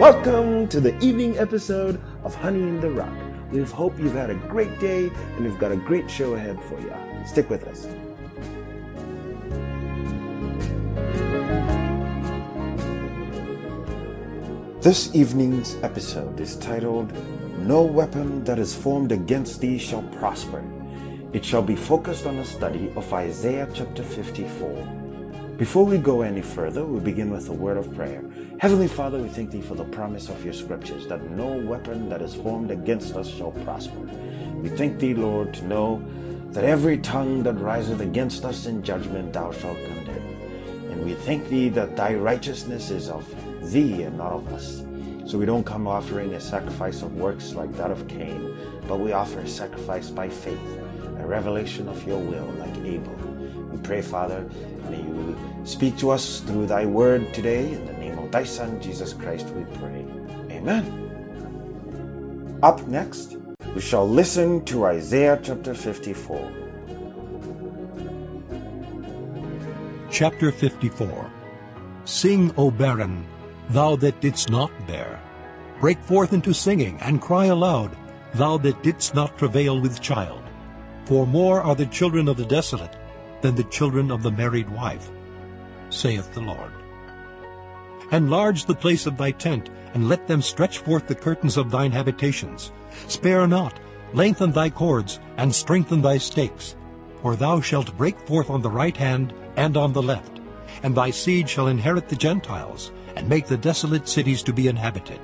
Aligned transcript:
Welcome 0.00 0.66
to 0.68 0.80
the 0.80 0.98
evening 1.04 1.36
episode 1.36 2.00
of 2.24 2.34
Honey 2.34 2.62
in 2.62 2.80
the 2.80 2.88
Rock. 2.88 3.12
We 3.52 3.62
hope 3.64 3.98
you've 3.98 4.14
had 4.14 4.30
a 4.30 4.34
great 4.34 4.80
day 4.80 5.10
and 5.36 5.44
we've 5.44 5.58
got 5.58 5.72
a 5.72 5.76
great 5.76 6.10
show 6.10 6.32
ahead 6.36 6.58
for 6.64 6.80
you. 6.80 6.90
Stick 7.26 7.50
with 7.50 7.64
us. 7.68 7.86
This 14.82 15.14
evening's 15.14 15.76
episode 15.82 16.40
is 16.40 16.56
titled 16.56 17.12
No 17.58 17.82
Weapon 17.82 18.42
That 18.44 18.58
Is 18.58 18.74
Formed 18.74 19.12
Against 19.12 19.60
Thee 19.60 19.76
Shall 19.76 20.04
Prosper. 20.18 20.64
It 21.34 21.44
shall 21.44 21.60
be 21.62 21.76
focused 21.76 22.24
on 22.24 22.38
a 22.38 22.44
study 22.46 22.90
of 22.96 23.12
Isaiah 23.12 23.68
chapter 23.74 24.02
54. 24.02 24.99
Before 25.60 25.84
we 25.84 25.98
go 25.98 26.22
any 26.22 26.40
further, 26.40 26.86
we 26.86 27.00
begin 27.00 27.28
with 27.28 27.50
a 27.50 27.52
word 27.52 27.76
of 27.76 27.94
prayer. 27.94 28.24
Heavenly 28.60 28.88
Father, 28.88 29.18
we 29.18 29.28
thank 29.28 29.50
Thee 29.50 29.60
for 29.60 29.74
the 29.74 29.84
promise 29.84 30.30
of 30.30 30.42
Your 30.42 30.54
scriptures 30.54 31.06
that 31.08 31.30
no 31.32 31.48
weapon 31.48 32.08
that 32.08 32.22
is 32.22 32.34
formed 32.34 32.70
against 32.70 33.14
us 33.14 33.28
shall 33.28 33.50
prosper. 33.50 33.98
We 34.54 34.70
thank 34.70 34.98
Thee, 34.98 35.12
Lord, 35.12 35.52
to 35.52 35.66
know 35.66 36.02
that 36.52 36.64
every 36.64 36.96
tongue 36.96 37.42
that 37.42 37.58
riseth 37.58 38.00
against 38.00 38.46
us 38.46 38.64
in 38.64 38.82
judgment 38.82 39.34
Thou 39.34 39.52
shalt 39.52 39.76
condemn. 39.84 40.92
And 40.92 41.04
we 41.04 41.12
thank 41.12 41.46
Thee 41.50 41.68
that 41.68 41.94
Thy 41.94 42.14
righteousness 42.14 42.90
is 42.90 43.10
of 43.10 43.26
Thee 43.70 44.04
and 44.04 44.16
not 44.16 44.32
of 44.32 44.50
us. 44.54 44.82
So 45.30 45.36
we 45.36 45.44
don't 45.44 45.66
come 45.66 45.86
offering 45.86 46.32
a 46.32 46.40
sacrifice 46.40 47.02
of 47.02 47.16
works 47.16 47.52
like 47.52 47.76
that 47.76 47.90
of 47.90 48.08
Cain, 48.08 48.56
but 48.88 48.98
we 48.98 49.12
offer 49.12 49.40
a 49.40 49.46
sacrifice 49.46 50.08
by 50.08 50.30
faith, 50.30 50.80
a 51.18 51.26
revelation 51.26 51.86
of 51.86 52.02
Your 52.08 52.18
will 52.18 52.46
like 52.52 52.78
Abel. 52.78 53.29
We 53.70 53.78
pray, 53.78 54.02
Father, 54.02 54.48
may 54.90 54.98
you 54.98 55.38
speak 55.64 55.96
to 55.98 56.10
us 56.10 56.40
through 56.40 56.66
thy 56.66 56.86
word 56.86 57.32
today. 57.32 57.72
In 57.72 57.86
the 57.86 57.92
name 57.94 58.18
of 58.18 58.32
thy 58.32 58.44
Son, 58.44 58.80
Jesus 58.80 59.12
Christ, 59.12 59.46
we 59.50 59.64
pray. 59.78 60.04
Amen. 60.50 62.58
Up 62.62 62.86
next, 62.88 63.36
we 63.74 63.80
shall 63.80 64.08
listen 64.08 64.64
to 64.66 64.86
Isaiah 64.86 65.38
chapter 65.42 65.72
54. 65.72 66.52
Chapter 70.10 70.50
54 70.50 71.30
Sing, 72.04 72.52
O 72.56 72.70
barren, 72.70 73.24
thou 73.68 73.94
that 73.96 74.20
didst 74.20 74.50
not 74.50 74.72
bear. 74.88 75.20
Break 75.78 76.02
forth 76.02 76.32
into 76.32 76.52
singing, 76.52 76.98
and 77.00 77.22
cry 77.22 77.46
aloud, 77.46 77.96
thou 78.34 78.58
that 78.58 78.82
didst 78.82 79.14
not 79.14 79.38
travail 79.38 79.80
with 79.80 80.00
child. 80.00 80.42
For 81.04 81.26
more 81.26 81.62
are 81.62 81.76
the 81.76 81.86
children 81.86 82.28
of 82.28 82.36
the 82.36 82.44
desolate 82.44 82.99
than 83.42 83.54
the 83.54 83.64
children 83.64 84.10
of 84.10 84.22
the 84.22 84.30
married 84.30 84.68
wife, 84.70 85.10
saith 85.90 86.32
the 86.34 86.40
Lord. 86.40 86.72
Enlarge 88.12 88.64
the 88.64 88.74
place 88.74 89.06
of 89.06 89.16
thy 89.16 89.30
tent, 89.30 89.70
and 89.94 90.08
let 90.08 90.26
them 90.26 90.42
stretch 90.42 90.78
forth 90.78 91.06
the 91.06 91.14
curtains 91.14 91.56
of 91.56 91.70
thine 91.70 91.92
habitations. 91.92 92.72
Spare 93.06 93.46
not, 93.46 93.78
lengthen 94.12 94.52
thy 94.52 94.70
cords, 94.70 95.20
and 95.36 95.54
strengthen 95.54 96.02
thy 96.02 96.18
stakes. 96.18 96.76
For 97.22 97.36
thou 97.36 97.60
shalt 97.60 97.96
break 97.96 98.18
forth 98.20 98.50
on 98.50 98.62
the 98.62 98.70
right 98.70 98.96
hand 98.96 99.32
and 99.56 99.76
on 99.76 99.92
the 99.92 100.02
left, 100.02 100.40
and 100.82 100.94
thy 100.94 101.10
seed 101.10 101.48
shall 101.48 101.68
inherit 101.68 102.08
the 102.08 102.16
Gentiles, 102.16 102.92
and 103.16 103.28
make 103.28 103.46
the 103.46 103.56
desolate 103.56 104.08
cities 104.08 104.42
to 104.44 104.52
be 104.52 104.68
inhabited. 104.68 105.20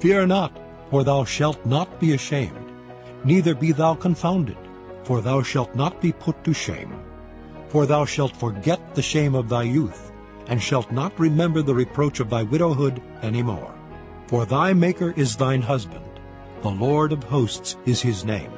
Fear 0.00 0.26
not, 0.26 0.52
for 0.90 1.04
thou 1.04 1.24
shalt 1.24 1.64
not 1.64 1.98
be 1.98 2.12
ashamed, 2.12 2.72
neither 3.24 3.54
be 3.54 3.72
thou 3.72 3.94
confounded, 3.94 4.56
for 5.08 5.22
thou 5.22 5.40
shalt 5.40 5.74
not 5.74 6.02
be 6.02 6.12
put 6.12 6.44
to 6.44 6.52
shame. 6.52 6.92
For 7.70 7.86
thou 7.86 8.04
shalt 8.04 8.36
forget 8.36 8.94
the 8.94 9.00
shame 9.00 9.34
of 9.34 9.48
thy 9.48 9.62
youth, 9.62 10.12
and 10.48 10.62
shalt 10.62 10.92
not 10.92 11.18
remember 11.18 11.62
the 11.62 11.74
reproach 11.74 12.20
of 12.20 12.28
thy 12.28 12.42
widowhood 12.42 13.00
any 13.22 13.42
more. 13.42 13.74
For 14.26 14.44
thy 14.44 14.74
Maker 14.74 15.14
is 15.16 15.34
thine 15.34 15.62
husband, 15.62 16.04
the 16.60 16.68
Lord 16.68 17.12
of 17.12 17.24
hosts 17.24 17.78
is 17.86 18.02
his 18.02 18.26
name, 18.26 18.52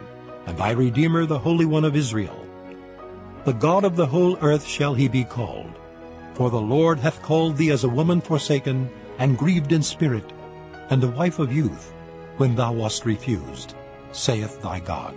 and 0.47 0.59
thy 0.59 0.73
Redeemer 0.73 1.25
the 1.25 1.39
Holy 1.39 1.67
One 1.67 1.85
of 1.85 1.95
Israel. 1.95 2.45
The 3.45 3.53
God 3.69 3.85
of 3.85 3.95
the 3.95 4.07
whole 4.07 4.37
earth 4.43 4.67
shall 4.67 4.95
he 4.95 5.07
be 5.07 5.23
called. 5.23 5.79
For 6.35 6.51
the 6.51 6.61
Lord 6.61 6.99
hath 6.99 7.23
called 7.23 7.59
thee 7.59 7.71
as 7.71 7.85
a 7.85 7.97
woman 8.01 8.21
forsaken, 8.21 8.91
and 9.19 9.39
grieved 9.39 9.71
in 9.71 9.85
spirit, 9.85 10.29
and 10.91 11.05
a 11.05 11.15
wife 11.23 11.39
of 11.39 11.55
youth, 11.55 11.93
when 12.39 12.57
thou 12.57 12.73
wast 12.73 13.07
refused, 13.07 13.77
saith 14.11 14.61
thy 14.61 14.81
God. 14.81 15.15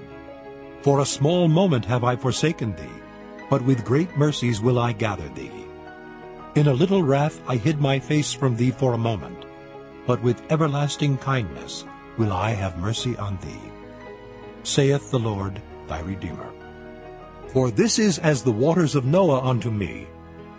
For 0.83 0.99
a 0.99 1.05
small 1.05 1.47
moment 1.47 1.85
have 1.85 2.03
I 2.03 2.17
forsaken 2.17 2.75
thee, 2.75 3.01
but 3.49 3.63
with 3.63 3.85
great 3.85 4.17
mercies 4.17 4.59
will 4.59 4.77
I 4.77 4.91
gather 4.91 5.29
thee. 5.29 5.65
In 6.55 6.67
a 6.67 6.73
little 6.73 7.01
wrath 7.01 7.41
I 7.47 7.55
hid 7.55 7.79
my 7.79 7.99
face 7.99 8.33
from 8.33 8.57
thee 8.57 8.71
for 8.71 8.91
a 8.91 8.97
moment, 8.97 9.45
but 10.05 10.21
with 10.21 10.43
everlasting 10.51 11.19
kindness 11.19 11.85
will 12.17 12.33
I 12.33 12.49
have 12.49 12.77
mercy 12.77 13.15
on 13.15 13.37
thee, 13.37 13.71
saith 14.63 15.09
the 15.09 15.19
Lord 15.19 15.61
thy 15.87 16.01
Redeemer. 16.01 16.51
For 17.47 17.71
this 17.71 17.97
is 17.97 18.19
as 18.19 18.43
the 18.43 18.51
waters 18.51 18.93
of 18.93 19.05
Noah 19.05 19.39
unto 19.39 19.71
me. 19.71 20.07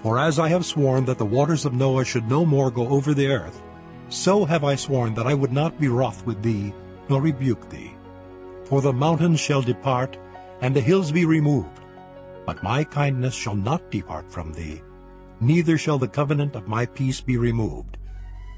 For 0.03 0.19
as 0.19 0.39
I 0.39 0.49
have 0.49 0.65
sworn 0.65 1.05
that 1.05 1.19
the 1.19 1.27
waters 1.27 1.67
of 1.67 1.75
Noah 1.75 2.05
should 2.05 2.31
no 2.31 2.47
more 2.47 2.71
go 2.71 2.89
over 2.89 3.13
the 3.13 3.29
earth, 3.29 3.61
so 4.09 4.47
have 4.47 4.65
I 4.65 4.75
sworn 4.77 5.15
that 5.15 5.27
I 5.27 5.35
would 5.35 5.53
not 5.53 5.79
be 5.79 5.89
wroth 5.89 6.25
with 6.25 6.43
thee, 6.43 6.73
nor 7.11 7.21
rebuke 7.21 7.69
thee. 7.69 7.94
For 8.65 8.81
the 8.81 8.93
mountains 8.93 9.41
shall 9.41 9.63
depart, 9.63 10.17
and 10.61 10.75
the 10.75 10.81
hills 10.81 11.13
be 11.13 11.25
removed. 11.25 11.81
But 12.47 12.63
my 12.63 12.85
kindness 12.85 13.35
shall 13.35 13.55
not 13.55 13.91
depart 13.91 14.31
from 14.31 14.53
thee, 14.53 14.83
neither 15.41 15.77
shall 15.79 15.99
the 15.99 16.09
covenant 16.09 16.57
of 16.57 16.69
my 16.69 16.87
peace 16.87 17.21
be 17.21 17.37
removed, 17.37 17.99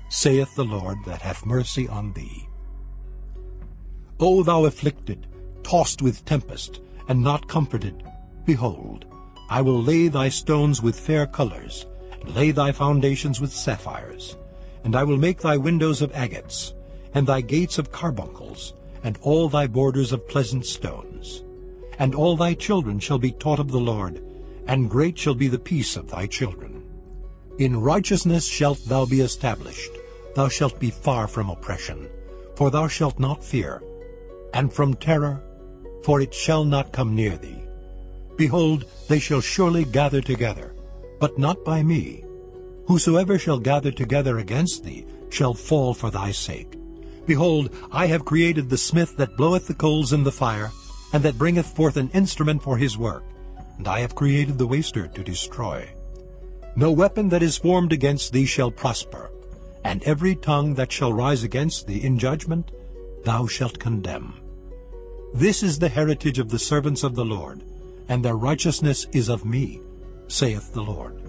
saith 0.08 0.54
the 0.54 0.64
Lord 0.64 0.98
that 1.06 1.22
hath 1.22 1.46
mercy 1.46 1.88
on 1.88 2.12
thee. 2.12 2.48
O 4.18 4.42
thou 4.42 4.64
afflicted, 4.64 5.26
tossed 5.62 6.02
with 6.02 6.24
tempest, 6.24 6.80
and 7.08 7.22
not 7.22 7.48
comforted, 7.48 8.02
behold, 8.44 9.06
I 9.48 9.60
will 9.60 9.82
lay 9.82 10.08
thy 10.08 10.28
stones 10.28 10.82
with 10.82 10.98
fair 10.98 11.26
colors, 11.26 11.86
and 12.20 12.34
lay 12.34 12.50
thy 12.50 12.72
foundations 12.72 13.40
with 13.40 13.52
sapphires. 13.52 14.36
And 14.84 14.96
I 14.96 15.04
will 15.04 15.16
make 15.16 15.40
thy 15.40 15.56
windows 15.56 16.00
of 16.02 16.12
agates, 16.14 16.74
and 17.14 17.26
thy 17.26 17.40
gates 17.40 17.78
of 17.78 17.92
carbuncles, 17.92 18.74
and 19.06 19.16
all 19.22 19.48
thy 19.48 19.68
borders 19.68 20.10
of 20.10 20.26
pleasant 20.26 20.66
stones. 20.66 21.44
And 21.96 22.12
all 22.12 22.36
thy 22.36 22.54
children 22.54 22.98
shall 22.98 23.20
be 23.20 23.30
taught 23.30 23.60
of 23.60 23.70
the 23.70 23.78
Lord, 23.78 24.20
and 24.66 24.90
great 24.90 25.16
shall 25.16 25.36
be 25.36 25.46
the 25.46 25.60
peace 25.60 25.96
of 25.96 26.10
thy 26.10 26.26
children. 26.26 26.82
In 27.58 27.80
righteousness 27.80 28.46
shalt 28.46 28.84
thou 28.86 29.06
be 29.06 29.20
established, 29.20 29.92
thou 30.34 30.48
shalt 30.48 30.80
be 30.80 30.90
far 30.90 31.28
from 31.28 31.50
oppression, 31.50 32.08
for 32.56 32.68
thou 32.72 32.88
shalt 32.88 33.20
not 33.20 33.44
fear, 33.44 33.80
and 34.52 34.72
from 34.72 34.94
terror, 34.94 35.40
for 36.02 36.20
it 36.20 36.34
shall 36.34 36.64
not 36.64 36.92
come 36.92 37.14
near 37.14 37.36
thee. 37.36 37.62
Behold, 38.36 38.86
they 39.06 39.20
shall 39.20 39.40
surely 39.40 39.84
gather 39.84 40.20
together, 40.20 40.74
but 41.20 41.38
not 41.38 41.64
by 41.64 41.80
me. 41.80 42.24
Whosoever 42.88 43.38
shall 43.38 43.60
gather 43.60 43.92
together 43.92 44.38
against 44.38 44.82
thee 44.82 45.06
shall 45.30 45.54
fall 45.54 45.94
for 45.94 46.10
thy 46.10 46.32
sake. 46.32 46.75
Behold, 47.26 47.70
I 47.90 48.06
have 48.06 48.24
created 48.24 48.70
the 48.70 48.78
smith 48.78 49.16
that 49.16 49.36
bloweth 49.36 49.66
the 49.66 49.74
coals 49.74 50.12
in 50.12 50.22
the 50.22 50.32
fire, 50.32 50.70
and 51.12 51.22
that 51.24 51.38
bringeth 51.38 51.66
forth 51.66 51.96
an 51.96 52.10
instrument 52.14 52.62
for 52.62 52.76
his 52.76 52.96
work, 52.96 53.24
and 53.78 53.88
I 53.88 54.00
have 54.00 54.14
created 54.14 54.58
the 54.58 54.66
waster 54.66 55.08
to 55.08 55.24
destroy. 55.24 55.88
No 56.76 56.92
weapon 56.92 57.28
that 57.30 57.42
is 57.42 57.58
formed 57.58 57.92
against 57.92 58.32
thee 58.32 58.46
shall 58.46 58.70
prosper, 58.70 59.30
and 59.84 60.02
every 60.02 60.36
tongue 60.36 60.74
that 60.74 60.92
shall 60.92 61.12
rise 61.12 61.42
against 61.42 61.86
thee 61.86 62.02
in 62.02 62.18
judgment 62.18 62.70
thou 63.24 63.46
shalt 63.46 63.78
condemn. 63.78 64.40
This 65.34 65.62
is 65.62 65.78
the 65.78 65.88
heritage 65.88 66.38
of 66.38 66.50
the 66.50 66.58
servants 66.58 67.02
of 67.02 67.14
the 67.14 67.24
Lord, 67.24 67.62
and 68.08 68.24
their 68.24 68.36
righteousness 68.36 69.06
is 69.12 69.28
of 69.28 69.44
me, 69.44 69.80
saith 70.28 70.72
the 70.72 70.82
Lord. 70.82 71.20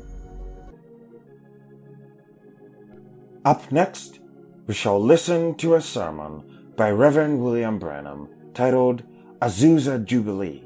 Up 3.45 3.71
next, 3.71 4.19
we 4.67 4.73
shall 4.73 5.01
listen 5.01 5.55
to 5.55 5.75
a 5.75 5.81
sermon 5.81 6.43
by 6.75 6.91
Reverend 6.91 7.41
William 7.41 7.79
Branham 7.79 8.27
titled 8.53 9.01
Azusa 9.41 10.03
Jubilee. 10.03 10.61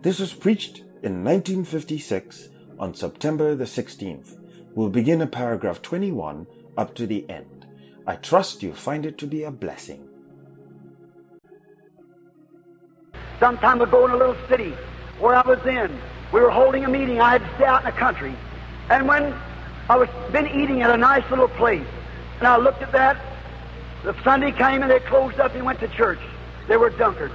This 0.00 0.18
was 0.18 0.32
preached 0.32 0.78
in 1.02 1.22
1956 1.22 2.48
on 2.78 2.94
September 2.94 3.54
the 3.54 3.64
16th. 3.64 4.38
We'll 4.74 4.88
begin 4.88 5.20
at 5.20 5.32
paragraph 5.32 5.82
21 5.82 6.46
up 6.78 6.94
to 6.94 7.06
the 7.06 7.28
end. 7.28 7.66
I 8.06 8.16
trust 8.16 8.62
you 8.62 8.72
find 8.72 9.04
it 9.04 9.18
to 9.18 9.26
be 9.26 9.44
a 9.44 9.50
blessing. 9.50 10.08
Some 13.38 13.58
time 13.58 13.82
ago 13.82 14.06
in 14.06 14.12
a 14.12 14.16
little 14.16 14.36
city 14.48 14.74
where 15.20 15.34
I 15.34 15.46
was 15.46 15.60
in, 15.66 16.00
we 16.32 16.40
were 16.40 16.50
holding 16.50 16.86
a 16.86 16.88
meeting. 16.88 17.20
I 17.20 17.32
had 17.32 17.42
to 17.42 17.54
stay 17.56 17.64
out 17.66 17.84
in 17.84 17.86
the 17.86 17.98
country. 17.98 18.34
And 18.88 19.06
when 19.06 19.34
I 19.90 19.96
was 19.96 20.08
been 20.32 20.46
eating 20.46 20.80
at 20.80 20.90
a 20.90 20.96
nice 20.96 21.28
little 21.28 21.48
place, 21.48 21.86
and 22.38 22.48
I 22.48 22.56
looked 22.56 22.80
at 22.80 22.92
that, 22.92 23.31
the 24.04 24.14
Sunday 24.24 24.52
came 24.52 24.82
and 24.82 24.90
they 24.90 25.00
closed 25.00 25.38
up 25.38 25.54
and 25.54 25.64
went 25.64 25.80
to 25.80 25.88
church. 25.88 26.18
They 26.68 26.76
were 26.76 26.90
Dunkards. 26.90 27.34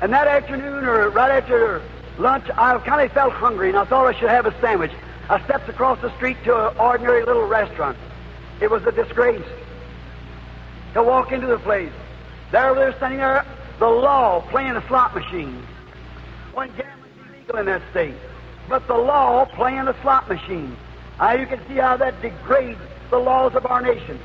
And 0.00 0.12
that 0.12 0.26
afternoon, 0.26 0.84
or 0.84 1.10
right 1.10 1.30
after 1.30 1.82
lunch, 2.18 2.44
I 2.56 2.78
kind 2.78 3.00
of 3.00 3.12
felt 3.12 3.32
hungry 3.32 3.68
and 3.68 3.78
I 3.78 3.84
thought 3.84 4.06
I 4.06 4.18
should 4.18 4.30
have 4.30 4.46
a 4.46 4.60
sandwich. 4.60 4.92
I 5.28 5.42
stepped 5.44 5.68
across 5.68 6.00
the 6.00 6.14
street 6.16 6.36
to 6.44 6.68
an 6.70 6.76
ordinary 6.78 7.24
little 7.24 7.46
restaurant. 7.46 7.96
It 8.60 8.70
was 8.70 8.84
a 8.84 8.92
disgrace 8.92 9.46
to 10.94 11.02
walk 11.02 11.32
into 11.32 11.46
the 11.46 11.58
place. 11.58 11.92
There 12.50 12.74
they're 12.74 12.96
standing 12.96 13.20
there, 13.20 13.44
the 13.78 13.88
law 13.88 14.40
playing 14.50 14.76
a 14.76 14.86
slot 14.88 15.14
machine. 15.14 15.66
When 16.54 16.68
gambling's 16.68 17.14
illegal 17.28 17.58
in 17.58 17.66
that 17.66 17.82
state. 17.90 18.14
But 18.68 18.86
the 18.86 18.96
law 18.96 19.44
playing 19.44 19.88
a 19.88 19.96
slot 20.02 20.28
machine. 20.28 20.76
Now 21.18 21.32
you 21.32 21.46
can 21.46 21.60
see 21.68 21.74
how 21.74 21.96
that 21.98 22.20
degrades 22.20 22.80
the 23.10 23.18
laws 23.18 23.54
of 23.54 23.66
our 23.66 23.80
nation. 23.80 24.18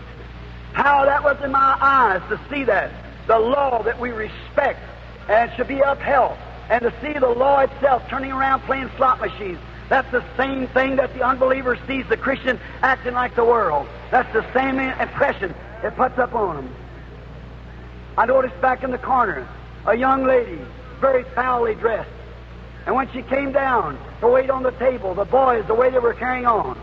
How 0.77 1.06
that 1.06 1.24
was 1.24 1.38
in 1.44 1.51
my 1.51 1.75
eyes 1.81 2.21
to 2.29 2.39
see 2.51 2.63
that. 2.65 2.91
The 3.25 3.39
law 3.39 3.81
that 3.81 4.00
we 4.00 4.12
respect 4.12 4.79
and 5.27 5.51
should 5.56 5.68
be 5.68 5.79
upheld. 5.79 6.38
And 6.69 6.83
to 6.83 6.94
see 7.01 7.18
the 7.18 7.29
law 7.29 7.62
itself 7.62 8.03
turning 8.09 8.31
around 8.31 8.62
playing 8.62 8.91
slot 8.95 9.19
machines. 9.19 9.57
That's 9.89 10.09
the 10.12 10.24
same 10.38 10.68
thing 10.68 10.97
that 10.97 11.15
the 11.15 11.24
unbeliever 11.24 11.79
sees 11.88 12.06
the 12.09 12.15
Christian 12.15 12.59
acting 12.83 13.15
like 13.15 13.35
the 13.35 13.44
world. 13.44 13.88
That's 14.12 14.31
the 14.33 14.45
same 14.53 14.77
impression 14.77 15.56
it 15.83 15.95
puts 15.95 16.19
up 16.19 16.35
on 16.35 16.57
them. 16.57 16.75
I 18.15 18.27
noticed 18.27 18.62
back 18.62 18.83
in 18.83 18.91
the 18.91 19.00
corner 19.00 19.47
a 19.88 19.95
young 19.95 20.25
lady, 20.25 20.59
very 21.01 21.23
foully 21.33 21.73
dressed. 21.73 22.12
And 22.85 22.94
when 22.94 23.12
she 23.13 23.23
came 23.23 23.51
down 23.51 23.97
to 24.19 24.27
wait 24.27 24.51
on 24.51 24.62
the 24.62 24.71
table, 24.73 25.15
the 25.15 25.25
boys, 25.25 25.65
the 25.65 25.73
way 25.73 25.89
they 25.89 25.97
were 25.97 26.13
carrying 26.13 26.45
on, 26.45 26.80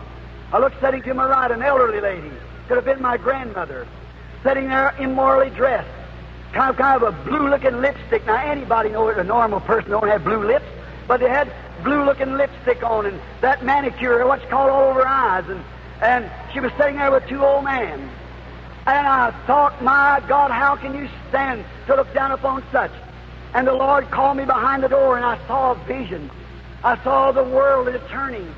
I 0.51 0.59
looked 0.59 0.81
sitting 0.81 1.01
to 1.03 1.13
my 1.13 1.29
right, 1.29 1.49
an 1.49 1.61
elderly 1.63 2.01
lady, 2.01 2.31
could 2.67 2.77
have 2.77 2.85
been 2.85 3.01
my 3.01 3.17
grandmother, 3.17 3.87
sitting 4.43 4.69
there 4.69 4.93
immorally 4.99 5.49
dressed, 5.51 5.89
kind 6.53 6.69
of, 6.69 6.77
kind 6.77 7.01
of 7.01 7.13
a 7.13 7.23
blue-looking 7.23 7.81
lipstick. 7.81 8.25
Now, 8.25 8.37
anybody 8.37 8.89
knows 8.89 9.17
a 9.17 9.23
normal 9.23 9.59
person 9.59 9.91
don't 9.91 10.07
have 10.07 10.23
blue 10.23 10.45
lips, 10.45 10.65
but 11.07 11.19
they 11.19 11.29
had 11.29 11.51
blue-looking 11.83 12.33
lipstick 12.37 12.83
on 12.83 13.05
and 13.05 13.19
that 13.41 13.63
manicure, 13.63 14.25
what's 14.25 14.45
called 14.45 14.69
all 14.69 14.89
over 14.89 15.01
her 15.01 15.07
eyes, 15.07 15.45
and 15.49 15.63
and 16.01 16.29
she 16.53 16.59
was 16.59 16.71
sitting 16.77 16.97
there 16.97 17.11
with 17.11 17.27
two 17.27 17.43
old 17.43 17.63
men. 17.63 18.09
And 18.87 19.07
I 19.07 19.31
thought, 19.47 19.81
my 19.81 20.21
God, 20.27 20.51
how 20.51 20.75
can 20.75 20.93
you 20.95 21.09
stand 21.29 21.63
to 21.87 21.95
look 21.95 22.13
down 22.13 22.31
upon 22.31 22.63
such? 22.71 22.91
And 23.53 23.65
the 23.65 23.73
Lord 23.73 24.11
called 24.11 24.37
me 24.37 24.45
behind 24.45 24.83
the 24.83 24.89
door, 24.89 25.15
and 25.15 25.25
I 25.25 25.39
saw 25.47 25.71
a 25.71 25.75
vision. 25.85 26.29
I 26.83 27.01
saw 27.03 27.31
the 27.31 27.43
world 27.43 27.87
is 27.87 28.01
turning. 28.09 28.53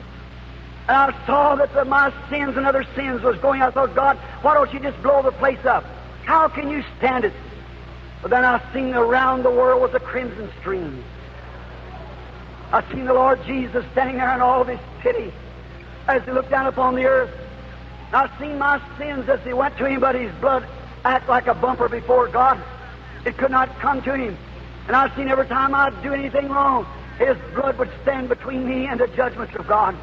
And 0.88 0.96
I 0.96 1.26
saw 1.26 1.56
that 1.56 1.74
the, 1.74 1.84
my 1.84 2.14
sins 2.30 2.56
and 2.56 2.66
other 2.66 2.86
sins 2.96 3.22
was 3.22 3.38
going. 3.40 3.62
I 3.62 3.72
thought, 3.72 3.94
God, 3.94 4.18
why 4.42 4.54
don't 4.54 4.74
you 4.74 4.80
just 4.80 5.02
blow 5.04 5.22
the 5.22 5.34
place 5.34 5.64
up? 5.66 5.84
How 6.24 6.48
can 6.48 6.70
you 6.70 6.84
stand 6.98 7.26
it? 7.26 7.34
But 8.22 8.32
then 8.32 8.46
I 8.46 8.62
seen 8.74 8.94
around 8.94 9.44
the 9.44 9.52
world 9.52 9.82
was 9.82 9.94
a 9.94 10.00
crimson 10.00 10.50
stream. 10.60 11.04
I 12.72 12.90
seen 12.92 13.06
the 13.06 13.14
Lord 13.14 13.44
Jesus 13.46 13.86
standing 13.92 14.18
there 14.18 14.34
in 14.34 14.42
all 14.42 14.62
of 14.62 14.68
His 14.68 14.80
pity 15.00 15.34
as 16.08 16.24
He 16.24 16.32
looked 16.32 16.50
down 16.50 16.68
upon 16.68 16.96
the 16.96 17.06
earth. 17.06 17.32
I 18.14 18.30
seen 18.40 18.58
my 18.58 18.82
sins 18.98 19.28
as 19.28 19.42
He 19.44 19.54
went 19.54 19.78
to 19.78 19.86
Him, 19.86 20.00
but 20.00 20.16
His 20.16 20.34
blood 20.36 20.66
act 21.04 21.28
like 21.28 21.48
a 21.48 21.54
bumper 21.54 21.90
before 21.90 22.30
God. 22.30 22.62
It 23.26 23.38
could 23.38 23.52
not 23.52 23.80
come 23.80 24.02
to 24.04 24.14
Him. 24.14 24.38
And 24.88 24.96
I 24.96 25.14
seen 25.18 25.28
every 25.28 25.48
time 25.48 25.76
I'd 25.76 26.02
do 26.02 26.14
anything 26.14 26.48
wrong, 26.48 26.86
His 27.20 27.38
blood 27.54 27.78
would 27.78 27.92
stand 28.04 28.30
between 28.30 28.68
me 28.68 28.88
and 28.88 29.00
the 29.00 29.08
judgments 29.08 29.54
of 29.56 29.68
God. 29.68 29.98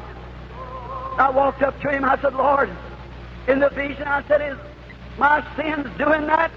I 1.17 1.29
walked 1.29 1.61
up 1.61 1.79
to 1.81 1.89
Him. 1.89 2.03
I 2.05 2.19
said, 2.21 2.33
Lord, 2.33 2.69
in 3.47 3.59
the 3.59 3.69
vision, 3.69 4.03
I 4.03 4.23
said, 4.27 4.41
Is 4.41 4.57
my 5.17 5.43
sins 5.55 5.87
doing 5.97 6.27
that? 6.27 6.51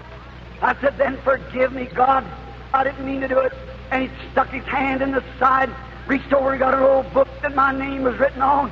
I 0.61 0.75
said, 0.81 0.97
Then 0.97 1.17
forgive 1.23 1.71
me, 1.71 1.85
God. 1.85 2.25
I 2.73 2.83
didn't 2.83 3.05
mean 3.05 3.21
to 3.21 3.27
do 3.27 3.39
it. 3.39 3.53
And 3.91 4.03
he 4.03 4.09
stuck 4.31 4.49
his 4.49 4.65
hand 4.65 5.01
in 5.01 5.11
the 5.11 5.23
side, 5.39 5.69
reached 6.07 6.33
over 6.33 6.55
got 6.57 6.75
an 6.75 6.83
old 6.83 7.11
book 7.13 7.27
that 7.41 7.55
my 7.55 7.71
name 7.71 8.03
was 8.03 8.19
written 8.19 8.41
on, 8.41 8.71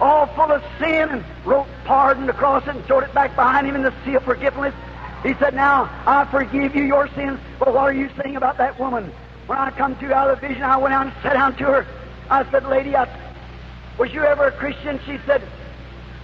all 0.00 0.26
full 0.26 0.52
of 0.52 0.62
sin, 0.78 1.08
and 1.08 1.24
wrote 1.44 1.68
pardon 1.84 2.28
across 2.28 2.64
it 2.64 2.76
and 2.76 2.84
throwed 2.84 3.04
it 3.04 3.14
back 3.14 3.34
behind 3.36 3.66
him 3.66 3.76
in 3.76 3.82
the 3.82 3.94
sea 4.04 4.14
of 4.14 4.24
forgiveness. 4.24 4.74
He 5.22 5.34
said, 5.34 5.54
Now 5.54 5.88
I 6.06 6.24
forgive 6.26 6.74
you 6.74 6.84
your 6.84 7.08
sins, 7.14 7.38
but 7.58 7.72
what 7.72 7.84
are 7.84 7.94
you 7.94 8.10
saying 8.22 8.36
about 8.36 8.58
that 8.58 8.78
woman? 8.78 9.12
When 9.46 9.58
I 9.58 9.70
come 9.70 9.96
to 9.96 10.14
out 10.14 10.30
of 10.30 10.40
the 10.40 10.48
vision, 10.48 10.62
I 10.62 10.76
went 10.76 10.94
out 10.94 11.06
and 11.06 11.14
sat 11.22 11.34
down 11.34 11.56
to 11.56 11.64
her. 11.64 11.86
I 12.30 12.50
said, 12.50 12.64
Lady, 12.64 12.96
I, 12.96 13.04
was 13.98 14.12
you 14.12 14.24
ever 14.24 14.46
a 14.46 14.52
Christian? 14.52 15.00
She 15.06 15.18
said, 15.26 15.42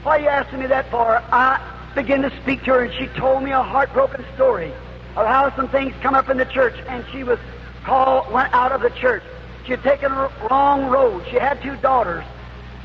Why 0.02 0.16
are 0.16 0.20
you 0.20 0.28
asking 0.28 0.60
me 0.60 0.66
that 0.68 0.90
for? 0.90 1.22
I 1.32 1.60
began 1.94 2.22
to 2.22 2.30
speak 2.42 2.64
to 2.64 2.72
her, 2.72 2.84
and 2.84 2.94
she 2.94 3.06
told 3.18 3.42
me 3.42 3.50
a 3.50 3.62
heartbroken 3.62 4.24
story 4.34 4.72
of 5.16 5.26
how 5.26 5.54
some 5.56 5.68
things 5.68 5.94
come 6.00 6.14
up 6.14 6.28
in 6.30 6.38
the 6.38 6.44
church, 6.46 6.76
and 6.88 7.04
she 7.12 7.24
was 7.24 7.38
called, 7.84 8.32
went 8.32 8.52
out 8.54 8.72
of 8.72 8.80
the 8.80 8.90
church. 8.90 9.22
She 9.64 9.72
had 9.72 9.82
taken 9.82 10.12
a 10.12 10.30
wrong 10.50 10.86
road. 10.86 11.24
She 11.30 11.36
had 11.36 11.60
two 11.60 11.76
daughters, 11.76 12.24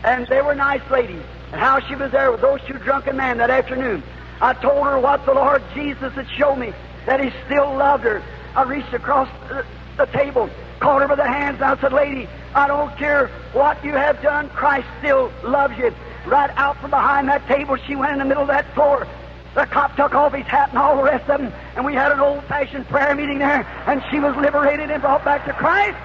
and 0.04 0.28
they 0.28 0.42
were 0.42 0.56
nice 0.56 0.82
ladies, 0.92 1.24
and 1.52 1.62
how 1.62 1.80
she 1.80 1.96
was 1.96 2.12
there 2.12 2.32
with 2.32 2.42
those 2.42 2.62
two 2.64 2.78
drunken 2.80 3.18
men 3.18 3.38
that 3.38 3.50
afternoon. 3.50 4.04
I 4.42 4.54
told 4.54 4.86
her 4.86 5.00
what 5.00 5.26
the 5.26 5.34
Lord 5.34 5.64
Jesus 5.74 6.12
had 6.14 6.28
shown 6.38 6.60
me, 6.60 6.74
that 7.06 7.24
He 7.24 7.32
still 7.46 7.76
loved 7.78 8.04
her. 8.04 8.22
I 8.56 8.64
reached 8.64 8.94
across 8.94 9.30
the, 9.48 9.66
the 9.98 10.06
table, 10.08 10.50
caught 10.80 11.02
her 11.02 11.08
by 11.08 11.16
the 11.16 11.28
hands, 11.28 11.62
and 11.62 11.66
I 11.66 11.80
said, 11.80 11.94
Lady, 11.94 12.28
I 12.56 12.68
don't 12.68 12.96
care 12.98 13.28
what 13.54 13.84
you 13.84 13.94
have 13.94 14.22
done, 14.22 14.50
Christ 14.50 14.88
still 15.00 15.32
loves 15.44 15.78
you. 15.78 15.94
Right 16.26 16.52
out 16.56 16.78
from 16.78 16.92
behind 16.92 17.28
that 17.28 17.46
table, 17.48 17.76
she 17.76 17.96
went 17.96 18.14
in 18.14 18.20
the 18.20 18.26
middle 18.26 18.44
of 18.44 18.50
that 18.50 18.72
floor. 18.74 19.08
The 19.56 19.66
cop 19.66 19.96
took 19.96 20.16
off 20.16 20.34
his 20.34 20.46
hat 20.46 20.70
and 20.70 20.78
all 20.78 20.98
the 20.98 21.04
rest 21.04 21.30
of 21.30 21.42
them, 21.42 21.54
and 21.76 21.86
we 21.86 21.94
had 21.94 22.12
an 22.12 22.20
old-fashioned 22.20 22.88
prayer 22.88 23.14
meeting 23.16 23.40
there, 23.40 23.68
and 23.86 24.02
she 24.10 24.20
was 24.20 24.36
liberated 24.36 24.90
and 24.90 25.02
brought 25.02 25.24
back 25.26 25.46
to 25.46 25.54
Christ. 25.54 25.98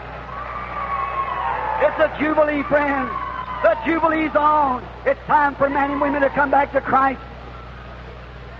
It's 1.80 1.98
a 1.98 2.18
jubilee, 2.18 2.62
friends. 2.64 3.10
The 3.62 3.76
jubilee's 3.86 4.34
on. 4.34 4.84
It's 5.06 5.20
time 5.26 5.54
for 5.54 5.68
men 5.68 5.92
and 5.92 6.00
women 6.00 6.22
to 6.22 6.30
come 6.30 6.50
back 6.50 6.72
to 6.72 6.80
Christ. 6.80 7.20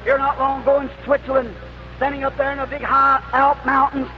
Here 0.04 0.18
not 0.18 0.38
long 0.38 0.62
ago 0.62 0.80
in 0.80 0.90
Switzerland, 1.04 1.54
standing 1.96 2.24
up 2.24 2.36
there 2.36 2.52
in 2.52 2.58
the 2.58 2.66
big 2.66 2.82
high 2.82 3.22
Alp 3.32 3.64
mountains, 3.66 4.08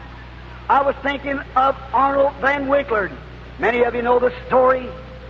I 0.69 0.82
was 0.82 0.94
thinking 1.02 1.40
of 1.56 1.76
Arnold 1.93 2.34
von 2.40 2.66
Winkelried. 2.69 3.16
Many 3.60 3.82
of 3.82 3.94
you 3.94 4.00
know 4.00 4.18
the 4.18 4.32
story. 4.46 4.86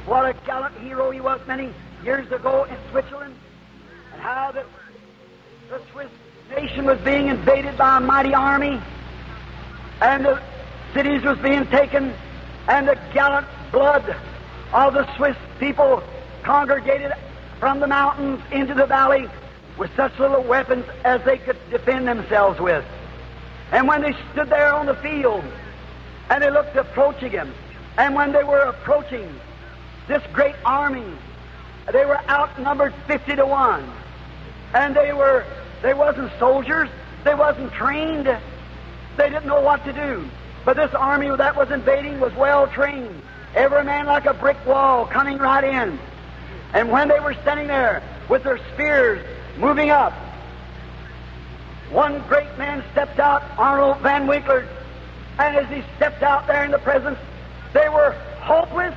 What 0.06 0.25
a 0.25 0.35
gallant 0.47 0.79
hero 0.79 1.11
he 1.11 1.21
was 1.21 1.41
many 1.49 1.75
years 2.05 2.31
ago 2.31 2.62
in 2.62 2.77
Switzerland, 2.93 3.35
and 4.12 4.23
how 4.23 4.53
the, 4.53 4.65
the 5.69 5.81
Swiss 5.91 6.09
nation 6.49 6.85
was 6.85 7.00
being 7.00 7.27
invaded 7.27 7.77
by 7.77 7.97
a 7.97 8.00
mighty 8.00 8.32
army, 8.32 8.81
and 10.00 10.25
the 10.25 10.41
cities 10.94 11.23
was 11.25 11.38
being 11.38 11.67
taken, 11.67 12.15
and 12.69 12.87
the 12.87 12.97
gallant 13.12 13.49
blood 13.73 14.17
of 14.73 14.94
the 14.94 15.17
Swiss 15.17 15.37
people 15.59 16.00
congregated 16.45 17.12
from 17.59 17.81
the 17.81 17.88
mountains 17.88 18.40
into 18.52 18.75
the 18.75 18.87
valley 18.87 19.28
with 19.76 19.90
such 19.97 20.16
little 20.21 20.45
weapons 20.45 20.85
as 21.05 21.21
they 21.25 21.38
could 21.38 21.59
defend 21.71 22.07
themselves 22.07 22.61
with. 22.61 22.85
And 23.73 23.88
when 23.88 24.02
they 24.02 24.14
stood 24.33 24.50
there 24.50 24.73
on 24.73 24.87
the 24.87 24.95
field 24.95 25.45
and 26.31 26.45
they 26.45 26.50
looked 26.50 26.76
approaching 26.76 27.33
him, 27.33 27.52
and 27.97 28.14
when 28.14 28.32
they 28.32 28.44
were 28.44 28.61
approaching 28.61 29.28
this 30.09 30.23
great 30.32 30.56
army, 30.64 31.04
they 31.92 32.04
were 32.04 32.20
outnumbered 32.28 32.94
fifty 33.06 33.37
to 33.37 33.47
one. 33.47 33.90
And 34.75 34.94
they 34.94 35.12
were 35.12 35.44
they 35.82 35.94
wasn't 35.94 36.30
soldiers, 36.38 36.88
they 37.25 37.35
wasn't 37.35 37.73
trained, 37.73 38.26
they 39.16 39.28
didn't 39.28 39.47
know 39.47 39.61
what 39.61 39.85
to 39.85 39.92
do. 39.92 40.28
But 40.64 40.76
this 40.76 40.92
army 40.94 41.35
that 41.35 41.56
was 41.56 41.70
invading 41.70 42.20
was 42.20 42.35
well 42.35 42.66
trained. 42.68 43.23
Every 43.54 43.82
man 43.85 44.06
like 44.06 44.26
a 44.26 44.35
brick 44.35 44.64
wall 44.66 45.06
coming 45.06 45.38
right 45.38 45.64
in. 45.64 45.99
And 46.73 46.90
when 46.90 47.09
they 47.09 47.18
were 47.18 47.35
standing 47.35 47.66
there 47.66 48.02
with 48.28 48.44
their 48.44 48.59
spears 48.73 49.25
moving 49.59 49.90
up, 49.90 50.12
one 51.90 52.23
great 52.28 52.56
man 52.56 52.85
stepped 52.92 53.18
out, 53.18 53.42
Arnold 53.59 53.99
von 53.99 54.28
Winkelried, 54.28 54.68
and 55.38 55.56
as 55.56 55.68
he 55.68 55.82
stepped 55.97 56.23
out 56.23 56.47
there 56.47 56.64
in 56.64 56.70
the 56.70 56.78
presence, 56.78 57.18
they 57.73 57.89
were 57.89 58.12
hopeless. 58.41 58.95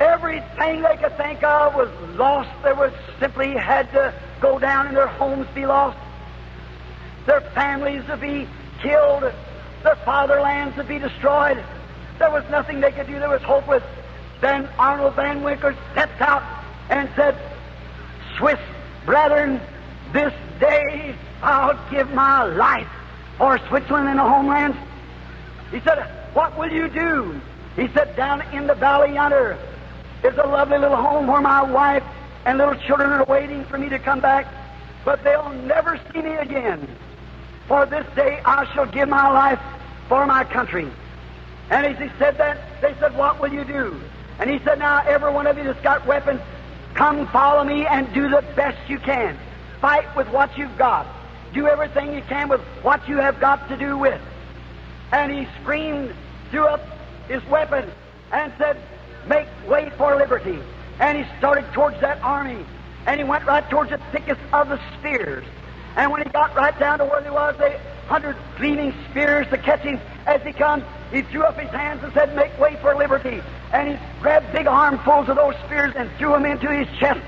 Everything 0.00 0.82
they 0.82 0.96
could 0.96 1.16
think 1.16 1.42
of 1.42 1.74
was 1.74 1.90
lost. 2.16 2.50
They 2.62 2.72
were 2.72 2.92
simply 3.18 3.52
had 3.52 3.90
to 3.92 4.14
go 4.40 4.58
down 4.58 4.88
and 4.88 4.96
their 4.96 5.06
homes 5.06 5.46
be 5.54 5.66
lost. 5.66 5.98
Their 7.26 7.40
families 7.40 8.04
to 8.06 8.16
be 8.16 8.46
killed. 8.82 9.32
Their 9.82 9.96
fatherlands 10.04 10.76
to 10.76 10.84
be 10.84 10.98
destroyed. 10.98 11.62
There 12.18 12.30
was 12.30 12.44
nothing 12.50 12.80
they 12.80 12.92
could 12.92 13.06
do. 13.06 13.18
There 13.18 13.28
was 13.28 13.42
hopeless. 13.42 13.82
Then 14.40 14.68
Arnold 14.78 15.14
von 15.14 15.42
Winkelried 15.42 15.76
stepped 15.92 16.20
out 16.20 16.42
and 16.90 17.08
said, 17.16 17.36
Swiss 18.36 18.60
brethren, 19.04 19.60
this 20.12 20.32
day 20.60 21.14
I'll 21.42 21.78
give 21.90 22.12
my 22.12 22.44
life 22.44 22.88
for 23.38 23.58
Switzerland 23.68 24.08
and 24.08 24.18
the 24.18 24.22
homelands. 24.22 24.76
He 25.70 25.80
said, 25.80 26.25
What 26.36 26.58
will 26.58 26.70
you 26.70 26.88
do? 26.88 27.40
He 27.76 27.88
said, 27.94 28.14
Down 28.14 28.42
in 28.52 28.66
the 28.66 28.74
valley 28.74 29.14
yonder 29.14 29.56
is 30.22 30.36
a 30.36 30.46
lovely 30.46 30.76
little 30.76 30.98
home 30.98 31.26
where 31.26 31.40
my 31.40 31.62
wife 31.62 32.02
and 32.44 32.58
little 32.58 32.74
children 32.74 33.10
are 33.10 33.24
waiting 33.24 33.64
for 33.64 33.78
me 33.78 33.88
to 33.88 33.98
come 33.98 34.20
back, 34.20 34.46
but 35.02 35.24
they'll 35.24 35.48
never 35.64 35.98
see 36.12 36.20
me 36.20 36.34
again. 36.34 36.86
For 37.68 37.86
this 37.86 38.04
day 38.14 38.42
I 38.44 38.66
shall 38.74 38.84
give 38.84 39.08
my 39.08 39.30
life 39.30 39.58
for 40.10 40.26
my 40.26 40.44
country. 40.44 40.90
And 41.70 41.86
as 41.86 41.96
he 41.96 42.14
said 42.18 42.36
that, 42.36 42.82
they 42.82 42.94
said, 43.00 43.16
What 43.16 43.40
will 43.40 43.50
you 43.50 43.64
do? 43.64 43.98
And 44.38 44.50
he 44.50 44.58
said, 44.58 44.78
Now, 44.78 45.02
every 45.06 45.32
one 45.32 45.46
of 45.46 45.56
you 45.56 45.64
that's 45.64 45.80
got 45.80 46.06
weapons, 46.06 46.42
Come 46.92 47.26
follow 47.28 47.64
me 47.64 47.86
and 47.86 48.12
do 48.12 48.28
the 48.28 48.44
best 48.54 48.76
you 48.90 48.98
can. 48.98 49.38
Fight 49.80 50.14
with 50.14 50.28
what 50.28 50.58
you've 50.58 50.76
got. 50.76 51.06
Do 51.54 51.66
everything 51.66 52.12
you 52.12 52.20
can 52.20 52.50
with 52.50 52.60
what 52.82 53.08
you 53.08 53.16
have 53.16 53.40
got 53.40 53.70
to 53.70 53.76
do 53.78 53.96
with. 53.96 54.20
And 55.12 55.32
he 55.32 55.48
screamed, 55.62 56.14
threw 56.50 56.64
up 56.64 56.80
his 57.28 57.44
weapon, 57.46 57.90
and 58.32 58.52
said, 58.58 58.76
Make 59.26 59.46
way 59.68 59.90
for 59.96 60.16
liberty. 60.16 60.58
And 61.00 61.18
he 61.18 61.24
started 61.38 61.64
towards 61.72 62.00
that 62.00 62.22
army. 62.22 62.64
And 63.06 63.18
he 63.18 63.24
went 63.24 63.44
right 63.44 63.68
towards 63.68 63.90
the 63.90 64.00
thickest 64.12 64.40
of 64.52 64.68
the 64.68 64.80
spears. 64.98 65.44
And 65.96 66.10
when 66.10 66.22
he 66.22 66.28
got 66.30 66.54
right 66.54 66.78
down 66.78 66.98
to 66.98 67.04
where 67.04 67.20
they 67.20 67.30
was, 67.30 67.56
they 67.58 67.78
hundred 68.06 68.36
gleaming 68.56 68.94
spears 69.10 69.46
to 69.48 69.58
catch 69.58 69.80
him 69.80 70.00
as 70.26 70.40
he 70.42 70.52
comes. 70.52 70.84
He 71.12 71.22
threw 71.22 71.42
up 71.42 71.58
his 71.58 71.70
hands 71.70 72.02
and 72.04 72.12
said, 72.12 72.34
Make 72.36 72.56
way 72.58 72.76
for 72.80 72.94
liberty. 72.94 73.42
And 73.72 73.88
he 73.88 73.98
grabbed 74.20 74.52
big 74.52 74.66
armfuls 74.66 75.28
of 75.28 75.36
those 75.36 75.54
spears 75.66 75.92
and 75.96 76.10
threw 76.18 76.30
them 76.30 76.44
into 76.44 76.70
his 76.70 76.88
chest. 76.98 77.20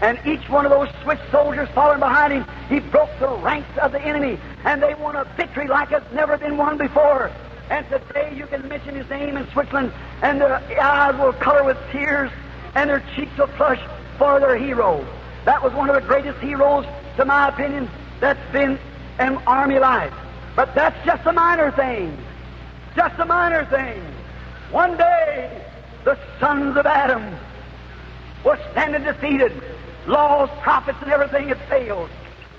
And 0.00 0.18
each 0.26 0.48
one 0.48 0.66
of 0.66 0.72
those 0.72 0.88
Swiss 1.02 1.20
soldiers 1.30 1.68
following 1.74 2.00
behind 2.00 2.32
him, 2.32 2.44
he 2.68 2.80
broke 2.80 3.10
the 3.20 3.28
ranks 3.28 3.78
of 3.78 3.92
the 3.92 4.02
enemy. 4.02 4.38
And 4.64 4.82
they 4.82 4.94
won 4.94 5.16
a 5.16 5.24
victory 5.36 5.68
like 5.68 5.92
it's 5.92 6.12
never 6.12 6.36
been 6.36 6.56
won 6.56 6.78
before. 6.78 7.30
And 7.70 7.86
today 7.88 8.34
you 8.36 8.46
can 8.46 8.68
mention 8.68 8.94
his 8.94 9.08
name 9.08 9.36
in 9.36 9.48
Switzerland, 9.50 9.92
and 10.22 10.40
their 10.40 10.56
eyes 10.80 11.18
will 11.18 11.32
color 11.32 11.64
with 11.64 11.78
tears, 11.90 12.30
and 12.74 12.90
their 12.90 13.02
cheeks 13.14 13.36
will 13.38 13.46
flush 13.48 13.80
for 14.18 14.38
their 14.38 14.56
hero. 14.56 15.04
That 15.44 15.62
was 15.62 15.72
one 15.72 15.88
of 15.88 15.94
the 15.94 16.02
greatest 16.02 16.38
heroes, 16.40 16.84
to 17.16 17.24
my 17.24 17.48
opinion, 17.48 17.88
that's 18.20 18.52
been 18.52 18.78
in 19.18 19.36
army 19.46 19.78
life. 19.78 20.12
But 20.56 20.74
that's 20.74 20.96
just 21.04 21.26
a 21.26 21.32
minor 21.32 21.70
thing. 21.72 22.16
Just 22.94 23.18
a 23.18 23.24
minor 23.24 23.64
thing. 23.66 24.02
One 24.70 24.96
day, 24.96 25.64
the 26.04 26.18
sons 26.38 26.76
of 26.76 26.86
Adam 26.86 27.34
were 28.44 28.58
standing 28.72 29.02
defeated. 29.02 29.52
Laws, 30.06 30.50
prophets, 30.60 30.98
and 31.00 31.10
everything 31.10 31.48
had 31.48 31.60
failed. 31.62 32.10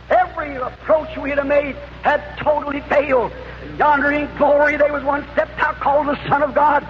Every 0.09 0.55
approach 0.55 1.15
we 1.17 1.29
had 1.29 1.45
made 1.47 1.75
had 2.01 2.21
totally 2.37 2.81
failed. 2.81 3.31
Yonder 3.77 4.11
in 4.11 4.37
glory, 4.37 4.77
there 4.77 4.91
was 4.91 5.03
one 5.03 5.25
stepped 5.33 5.59
out 5.59 5.75
called 5.75 6.07
the 6.07 6.27
Son 6.27 6.41
of 6.41 6.53
God. 6.53 6.87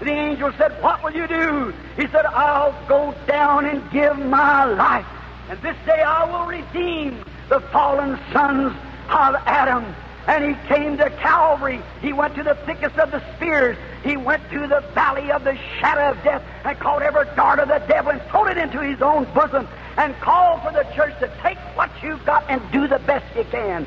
The 0.00 0.10
angel 0.10 0.52
said, 0.58 0.82
What 0.82 1.02
will 1.02 1.12
you 1.12 1.26
do? 1.26 1.72
He 1.96 2.08
said, 2.08 2.26
I'll 2.26 2.74
go 2.88 3.14
down 3.26 3.66
and 3.66 3.90
give 3.90 4.18
my 4.18 4.64
life. 4.64 5.06
And 5.48 5.60
this 5.62 5.76
day 5.86 6.02
I 6.02 6.24
will 6.24 6.46
redeem 6.46 7.24
the 7.48 7.60
fallen 7.60 8.18
sons 8.32 8.72
of 9.08 9.34
Adam. 9.46 9.94
And 10.26 10.44
he 10.44 10.68
came 10.68 10.96
to 10.96 11.10
Calvary. 11.10 11.82
He 12.00 12.12
went 12.12 12.34
to 12.36 12.42
the 12.42 12.54
thickest 12.66 12.96
of 12.96 13.10
the 13.10 13.22
spears. 13.36 13.76
He 14.02 14.16
went 14.16 14.42
to 14.50 14.66
the 14.66 14.82
valley 14.94 15.30
of 15.30 15.44
the 15.44 15.56
shadow 15.78 16.10
of 16.10 16.22
death 16.24 16.42
and 16.64 16.78
caught 16.78 17.02
every 17.02 17.26
dart 17.36 17.58
of 17.58 17.68
the 17.68 17.78
devil 17.86 18.12
and 18.12 18.22
threw 18.30 18.46
it 18.48 18.56
into 18.56 18.80
his 18.80 19.02
own 19.02 19.24
bosom 19.34 19.68
and 19.96 20.14
called 20.20 20.62
for 20.62 20.72
the 20.72 20.84
church 20.94 21.18
to 21.20 21.30
take 21.42 21.58
what 21.76 21.90
you've 22.02 22.24
got 22.24 22.44
and 22.48 22.60
do 22.72 22.88
the 22.88 22.98
best 23.00 23.24
you 23.36 23.44
can. 23.44 23.86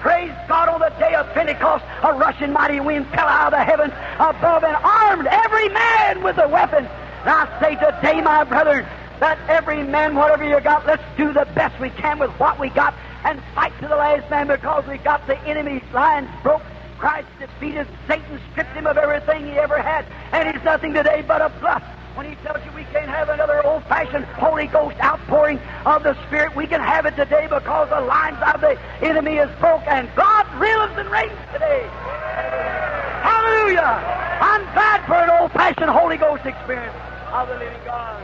Praise 0.00 0.32
God 0.46 0.68
on 0.68 0.78
the 0.80 0.90
day 1.00 1.14
of 1.14 1.26
Pentecost, 1.34 1.84
a 2.04 2.12
rushing 2.12 2.52
mighty 2.52 2.78
wind 2.78 3.06
fell 3.08 3.26
out 3.26 3.52
of 3.52 3.58
the 3.58 3.64
heavens 3.64 3.92
above 4.20 4.62
and 4.62 4.76
armed 4.76 5.26
every 5.26 5.68
man 5.70 6.22
with 6.22 6.38
a 6.38 6.46
weapon. 6.46 6.84
And 6.84 7.30
I 7.30 7.60
say 7.60 7.74
today, 7.74 8.20
my 8.20 8.44
brother, 8.44 8.88
that 9.18 9.38
every 9.48 9.82
man, 9.82 10.14
whatever 10.14 10.48
you 10.48 10.60
got, 10.60 10.86
let's 10.86 11.02
do 11.16 11.32
the 11.32 11.46
best 11.54 11.80
we 11.80 11.90
can 11.90 12.20
with 12.20 12.30
what 12.38 12.60
we 12.60 12.68
got 12.68 12.94
and 13.24 13.42
fight 13.56 13.72
to 13.80 13.88
the 13.88 13.96
last 13.96 14.30
man 14.30 14.46
because 14.46 14.86
we 14.86 14.98
got 14.98 15.26
the 15.26 15.36
enemy's 15.40 15.82
lines 15.92 16.28
broke. 16.44 16.62
Christ 16.98 17.28
defeated 17.40 17.88
Satan, 18.06 18.40
stripped 18.52 18.74
him 18.74 18.86
of 18.86 18.96
everything 18.96 19.46
he 19.46 19.52
ever 19.52 19.82
had, 19.82 20.04
and 20.32 20.54
he's 20.54 20.64
nothing 20.64 20.94
today 20.94 21.24
but 21.26 21.42
a 21.42 21.48
bluff. 21.60 21.82
When 22.18 22.28
he 22.28 22.34
tells 22.42 22.58
you 22.66 22.72
we 22.72 22.82
can't 22.90 23.08
have 23.08 23.28
another 23.28 23.64
old 23.64 23.84
fashioned 23.84 24.24
Holy 24.24 24.66
Ghost 24.66 24.96
outpouring 24.98 25.60
of 25.86 26.02
the 26.02 26.16
Spirit, 26.26 26.56
we 26.56 26.66
can 26.66 26.80
have 26.80 27.06
it 27.06 27.14
today 27.14 27.46
because 27.46 27.88
the 27.90 28.00
lines 28.00 28.38
of 28.42 28.60
the 28.60 28.76
enemy 29.06 29.36
is 29.36 29.48
broke 29.60 29.86
and 29.86 30.10
God 30.16 30.44
lives 30.58 30.98
and 30.98 31.08
reigns 31.12 31.38
today. 31.52 31.86
Hallelujah! 33.22 34.02
I'm 34.40 34.62
glad 34.74 35.06
for 35.06 35.14
an 35.14 35.30
old 35.30 35.52
fashioned 35.52 35.90
Holy 35.90 36.16
Ghost 36.16 36.44
experience 36.44 36.96
of 37.30 37.46
the 37.46 37.54
living 37.54 37.84
God. 37.84 38.20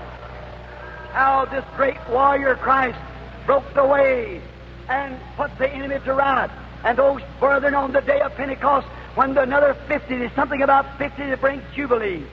How 1.12 1.44
this 1.44 1.64
great 1.76 1.98
warrior 2.10 2.56
Christ 2.56 2.98
broke 3.46 3.74
the 3.74 3.86
way 3.86 4.42
and 4.88 5.16
put 5.36 5.56
the 5.56 5.70
enemy 5.70 6.00
to 6.04 6.14
rout. 6.14 6.50
And 6.82 6.98
those 6.98 7.22
brethren 7.38 7.76
on 7.76 7.92
the 7.92 8.00
day 8.00 8.20
of 8.22 8.34
Pentecost, 8.34 8.88
when 9.14 9.38
another 9.38 9.76
50, 9.86 10.18
there's 10.18 10.32
something 10.32 10.62
about 10.62 10.98
50 10.98 11.26
to 11.26 11.36
brings 11.36 11.62
Jubilee. 11.76 12.24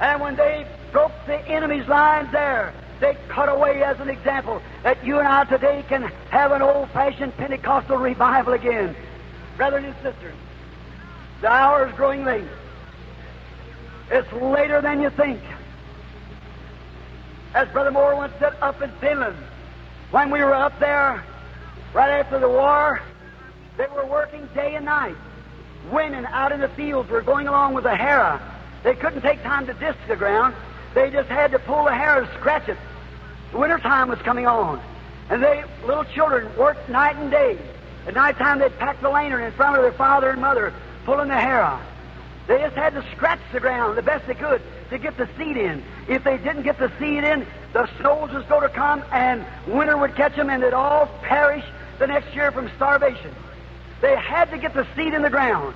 And 0.00 0.20
when 0.20 0.36
they 0.36 0.64
broke 0.92 1.12
the 1.26 1.38
enemy's 1.48 1.86
lines 1.88 2.30
there, 2.32 2.72
they 3.00 3.16
cut 3.28 3.48
away 3.48 3.82
as 3.82 4.00
an 4.00 4.08
example 4.08 4.60
that 4.82 5.04
you 5.04 5.18
and 5.18 5.28
I 5.28 5.44
today 5.44 5.84
can 5.88 6.02
have 6.30 6.52
an 6.52 6.62
old 6.62 6.90
fashioned 6.90 7.36
Pentecostal 7.36 7.96
revival 7.96 8.54
again. 8.54 8.96
Brothers 9.56 9.84
and 9.84 9.94
sisters, 10.02 10.34
the 11.40 11.48
hour 11.48 11.88
is 11.88 11.94
growing 11.94 12.24
late. 12.24 12.44
It's 14.10 14.32
later 14.32 14.80
than 14.80 15.00
you 15.00 15.10
think. 15.10 15.40
As 17.54 17.68
Brother 17.68 17.90
Moore 17.90 18.16
once 18.16 18.32
said 18.38 18.54
up 18.60 18.80
in 18.82 18.90
Finland, 19.00 19.36
when 20.10 20.30
we 20.30 20.40
were 20.40 20.54
up 20.54 20.78
there 20.80 21.22
right 21.92 22.10
after 22.10 22.38
the 22.38 22.48
war, 22.48 23.00
they 23.76 23.86
were 23.94 24.06
working 24.06 24.48
day 24.54 24.74
and 24.74 24.84
night. 24.84 25.16
Women 25.90 26.26
out 26.26 26.52
in 26.52 26.60
the 26.60 26.68
fields 26.68 27.08
were 27.10 27.22
going 27.22 27.46
along 27.48 27.74
with 27.74 27.84
a 27.84 27.96
harrow. 27.96 28.40
They 28.82 28.94
couldn't 28.94 29.22
take 29.22 29.42
time 29.42 29.66
to 29.66 29.74
disc 29.74 29.98
the 30.08 30.16
ground. 30.16 30.54
They 30.94 31.10
just 31.10 31.28
had 31.28 31.52
to 31.52 31.58
pull 31.58 31.84
the 31.84 31.94
hair 31.94 32.22
and 32.22 32.28
scratch 32.38 32.68
it. 32.68 32.78
The 33.52 33.58
winter 33.58 33.78
time 33.78 34.08
was 34.08 34.18
coming 34.20 34.46
on. 34.46 34.80
And 35.30 35.42
they, 35.42 35.64
little 35.86 36.04
children, 36.04 36.54
worked 36.56 36.88
night 36.88 37.16
and 37.16 37.30
day. 37.30 37.58
At 38.06 38.14
night 38.14 38.38
time, 38.38 38.58
they'd 38.58 38.76
pack 38.78 39.00
the 39.00 39.10
lantern 39.10 39.44
in 39.44 39.52
front 39.52 39.76
of 39.76 39.82
their 39.82 39.92
father 39.92 40.30
and 40.30 40.40
mother, 40.40 40.72
pulling 41.04 41.28
the 41.28 41.38
hair 41.38 41.60
out. 41.60 41.82
They 42.46 42.58
just 42.58 42.76
had 42.76 42.94
to 42.94 43.04
scratch 43.14 43.40
the 43.52 43.60
ground 43.60 43.98
the 43.98 44.02
best 44.02 44.26
they 44.26 44.34
could 44.34 44.62
to 44.88 44.98
get 44.98 45.18
the 45.18 45.28
seed 45.36 45.58
in. 45.58 45.82
If 46.08 46.24
they 46.24 46.38
didn't 46.38 46.62
get 46.62 46.78
the 46.78 46.90
seed 46.98 47.22
in, 47.22 47.46
the 47.74 47.88
snows 48.00 48.32
was 48.32 48.44
going 48.46 48.62
to 48.62 48.70
come 48.70 49.04
and 49.12 49.44
winter 49.66 49.98
would 49.98 50.14
catch 50.14 50.34
them 50.34 50.48
and 50.48 50.62
they'd 50.62 50.72
all 50.72 51.06
perish 51.22 51.64
the 51.98 52.06
next 52.06 52.34
year 52.34 52.50
from 52.50 52.70
starvation. 52.76 53.34
They 54.00 54.16
had 54.16 54.50
to 54.50 54.58
get 54.58 54.72
the 54.72 54.86
seed 54.96 55.12
in 55.12 55.20
the 55.20 55.30
ground. 55.30 55.74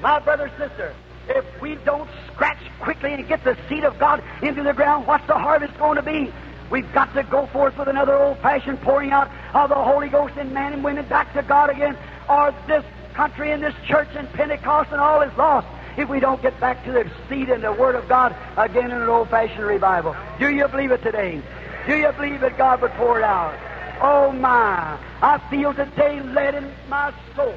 My 0.00 0.18
brother, 0.18 0.50
sister, 0.58 0.94
if 1.28 1.44
we 1.60 1.76
don't 1.84 2.08
scratch 2.32 2.58
quickly 2.80 3.12
and 3.14 3.26
get 3.28 3.44
the 3.44 3.56
seed 3.68 3.84
of 3.84 3.98
God 3.98 4.22
into 4.42 4.62
the 4.62 4.72
ground, 4.72 5.06
what's 5.06 5.26
the 5.26 5.38
harvest 5.38 5.76
going 5.78 5.96
to 5.96 6.02
be? 6.02 6.32
We've 6.70 6.92
got 6.92 7.14
to 7.14 7.22
go 7.22 7.46
forth 7.46 7.78
with 7.78 7.88
another 7.88 8.16
old 8.16 8.38
fashioned 8.38 8.80
pouring 8.82 9.10
out 9.10 9.30
of 9.54 9.70
the 9.70 9.74
Holy 9.74 10.08
Ghost 10.08 10.36
in 10.36 10.52
men 10.52 10.74
and 10.74 10.84
women 10.84 11.06
back 11.06 11.32
to 11.34 11.42
God 11.42 11.70
again, 11.70 11.96
or 12.28 12.54
this 12.66 12.84
country 13.14 13.52
and 13.52 13.62
this 13.62 13.74
church 13.86 14.08
and 14.14 14.30
Pentecost 14.32 14.90
and 14.92 15.00
all 15.00 15.22
is 15.22 15.36
lost 15.36 15.66
if 15.96 16.08
we 16.08 16.20
don't 16.20 16.40
get 16.40 16.58
back 16.60 16.84
to 16.84 16.92
the 16.92 17.10
seed 17.28 17.48
and 17.48 17.64
the 17.64 17.72
Word 17.72 17.94
of 17.94 18.08
God 18.08 18.36
again 18.56 18.90
in 18.90 19.02
an 19.02 19.08
old 19.08 19.30
fashioned 19.30 19.64
revival. 19.64 20.14
Do 20.38 20.48
you 20.50 20.68
believe 20.68 20.92
it 20.92 21.02
today? 21.02 21.42
Do 21.88 21.96
you 21.96 22.12
believe 22.12 22.40
that 22.42 22.56
God 22.58 22.82
would 22.82 22.92
pour 22.92 23.18
it 23.18 23.24
out? 23.24 23.58
Oh 24.00 24.30
my, 24.30 24.98
I 25.22 25.38
feel 25.50 25.74
today 25.74 26.20
led 26.22 26.54
in 26.54 26.70
my 26.88 27.12
soul 27.34 27.54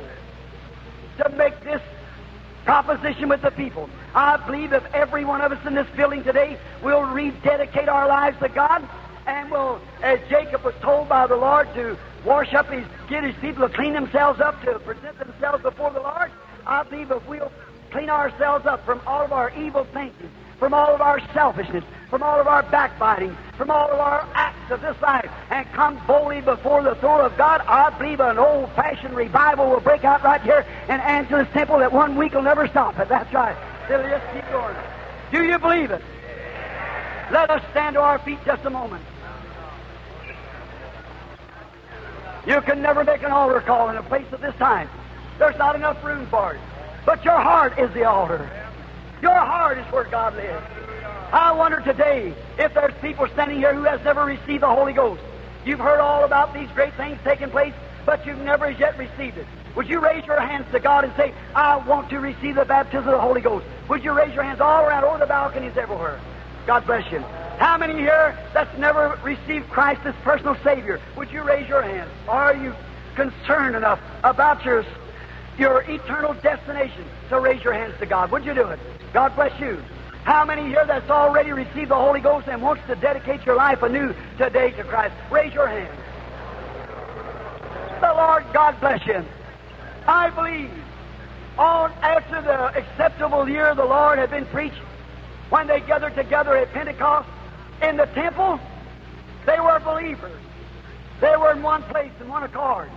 to 1.18 1.30
make 1.30 1.60
this 1.64 1.82
proposition 2.72 3.28
with 3.28 3.42
the 3.42 3.52
people. 3.52 3.90
I 4.16 4.38
believe 4.38 4.72
if 4.72 4.86
every 4.94 5.26
one 5.26 5.42
of 5.42 5.52
us 5.52 5.60
in 5.68 5.76
this 5.76 5.88
building 5.94 6.24
today 6.24 6.58
will 6.82 7.02
rededicate 7.02 7.90
our 7.90 8.08
lives 8.08 8.40
to 8.40 8.48
God 8.48 8.88
and 9.28 9.52
will, 9.52 9.82
as 10.02 10.22
Jacob 10.30 10.64
was 10.64 10.74
told 10.80 11.10
by 11.10 11.28
the 11.28 11.36
Lord 11.36 11.68
to 11.74 11.98
wash 12.24 12.54
up 12.54 12.70
his, 12.70 12.86
get 13.10 13.26
his 13.26 13.36
people 13.42 13.68
to 13.68 13.76
clean 13.76 13.92
themselves 13.92 14.40
up, 14.40 14.64
to 14.64 14.80
present 14.80 15.20
themselves 15.20 15.62
before 15.64 15.92
the 15.92 16.00
Lord, 16.00 16.32
I 16.66 16.84
believe 16.84 17.12
if 17.12 17.28
we'll 17.28 17.52
clean 17.92 18.10
ourselves 18.10 18.66
up 18.66 18.86
from 18.86 19.02
all 19.06 19.26
of 19.26 19.34
our 19.34 19.52
evil 19.60 19.84
thinking, 19.84 20.32
from 20.62 20.76
all 20.76 20.94
of 20.94 21.02
our 21.02 21.20
selfishness, 21.34 21.84
from 22.12 22.22
all 22.22 22.40
of 22.40 22.46
our 22.46 22.62
backbiting, 22.62 23.36
from 23.58 23.72
all 23.72 23.90
of 23.90 24.00
our 24.00 24.30
acts 24.36 24.70
of 24.70 24.80
this 24.80 24.96
life, 25.02 25.28
and 25.50 25.66
come 25.72 26.00
boldly 26.06 26.40
before 26.40 26.84
the 26.84 26.94
throne 26.98 27.26
of 27.26 27.36
God, 27.36 27.62
I 27.62 27.90
believe 27.98 28.20
an 28.20 28.38
old-fashioned 28.38 29.16
revival 29.16 29.72
will 29.72 29.80
break 29.80 30.04
out 30.04 30.24
right 30.24 30.40
here 30.40 30.64
in 30.88 31.00
Angelus 31.00 31.48
Temple 31.52 31.80
that 31.80 31.92
one 31.92 32.16
week 32.16 32.36
will 32.36 32.44
never 32.44 32.68
stop 32.68 33.00
it. 33.00 33.10
That's 33.10 33.34
right. 33.34 33.58
It'll 33.90 34.08
just 34.08 34.24
keep 34.36 34.48
going. 34.52 34.76
Do 35.32 35.44
you 35.44 35.58
believe 35.58 35.90
it? 35.90 36.04
Let 37.32 37.50
us 37.50 37.64
stand 37.72 37.96
to 37.96 38.02
our 38.02 38.20
feet 38.20 38.38
just 38.46 38.64
a 38.64 38.70
moment. 38.70 39.04
You 42.46 42.62
can 42.62 42.84
never 42.84 43.04
make 43.04 43.24
an 43.24 43.32
altar 43.32 43.62
call 43.62 43.90
in 43.90 43.98
a 43.98 44.04
place 44.04 44.32
of 44.32 44.42
this 44.42 44.54
time. 44.58 44.88
There's 45.40 45.58
not 45.58 45.76
enough 45.76 46.04
room 46.04 46.28
for 46.28 46.54
it. 46.54 46.62
But 47.04 47.26
your 47.26 47.40
heart 47.40 47.80
is 47.80 47.92
the 47.96 48.04
altar. 48.04 48.61
Your 49.22 49.40
heart 49.40 49.78
is 49.78 49.86
where 49.92 50.04
God 50.06 50.36
lives. 50.36 50.66
I 51.32 51.52
wonder 51.52 51.80
today 51.80 52.34
if 52.58 52.74
there's 52.74 52.94
people 53.02 53.28
standing 53.34 53.58
here 53.58 53.74
who 53.74 53.84
has 53.84 54.04
never 54.04 54.26
received 54.26 54.64
the 54.64 54.68
Holy 54.68 54.94
Ghost. 54.94 55.22
You've 55.64 55.80
heard 55.80 56.00
all 56.00 56.26
about 56.26 56.54
these 56.54 56.70
great 56.72 56.94
things 56.96 57.20
taking 57.24 57.50
place, 57.52 57.74
but 58.06 58.26
you've 58.26 58.40
never 58.40 58.66
as 58.66 58.80
yet 58.80 58.98
received 58.98 59.38
it. 59.38 59.46
Would 59.76 59.88
you 59.88 60.00
raise 60.00 60.26
your 60.26 60.42
hands 60.42 60.66
to 60.72 60.80
God 60.80 61.04
and 61.04 61.14
say, 61.16 61.34
I 61.56 61.78
want 61.78 62.10
to 62.10 62.20
receive 62.20 62.56
the 62.56 62.66
baptism 62.66 63.08
of 63.08 63.14
the 63.14 63.22
Holy 63.22 63.42
Ghost? 63.42 63.66
Would 63.90 64.04
you 64.04 64.12
raise 64.12 64.34
your 64.34 64.44
hands 64.44 64.60
all 64.60 64.84
around, 64.84 65.04
over 65.04 65.20
the 65.20 65.28
balconies 65.28 65.78
everywhere? 65.78 66.20
God 66.66 66.86
bless 66.86 67.10
you. 67.12 67.20
How 67.60 67.78
many 67.78 67.94
here 67.94 68.38
that's 68.54 68.76
never 68.78 69.20
received 69.24 69.70
Christ 69.70 70.02
as 70.04 70.16
personal 70.24 70.58
Savior? 70.64 71.00
Would 71.16 71.32
you 71.32 71.44
raise 71.44 71.70
your 71.70 71.84
hand? 71.84 72.10
Are 72.28 72.56
you 72.56 72.74
concerned 73.16 73.76
enough 73.76 74.00
about 74.24 74.66
your 74.66 74.84
your 75.58 75.82
eternal 75.82 76.34
destination 76.36 77.06
to 77.30 77.40
raise 77.40 77.64
your 77.64 77.74
hands 77.74 77.96
to 78.00 78.06
God? 78.06 78.32
Would 78.32 78.46
you 78.46 78.54
do 78.54 78.68
it? 78.68 78.80
God 79.14 79.36
bless 79.36 79.60
you. 79.60 79.82
How 80.24 80.46
many 80.46 80.68
here 80.68 80.86
that's 80.86 81.10
already 81.10 81.52
received 81.52 81.90
the 81.90 81.96
Holy 81.96 82.20
Ghost 82.20 82.48
and 82.48 82.62
wants 82.62 82.84
to 82.88 82.96
dedicate 82.96 83.46
your 83.46 83.56
life 83.56 83.82
anew 83.82 84.14
today 84.38 84.72
to 84.72 84.84
Christ? 84.84 85.16
Raise 85.32 85.54
your 85.54 85.68
hand. 85.68 85.90
The 88.02 88.14
Lord 88.14 88.46
God 88.54 88.80
bless 88.80 89.06
you. 89.06 89.24
I 90.08 90.30
believe 90.30 90.72
on 91.58 91.92
after 92.02 92.42
the 92.42 92.78
acceptable 92.78 93.48
year 93.48 93.68
of 93.68 93.78
the 93.78 93.86
Lord 93.86 94.18
had 94.20 94.32
been 94.32 94.46
preached, 94.46 94.82
when 95.50 95.68
they 95.68 95.82
gathered 95.82 96.16
together 96.16 96.56
at 96.56 96.72
Pentecost 96.72 97.28
in 97.82 97.98
the 97.98 98.06
temple, 98.06 98.60
they 99.46 99.60
were 99.60 99.80
believers. 99.80 100.32
They 101.20 101.36
were 101.36 101.52
in 101.52 101.62
one 101.62 101.84
place, 101.84 102.12
in 102.20 102.28
one 102.28 102.44
accord. 102.44 102.90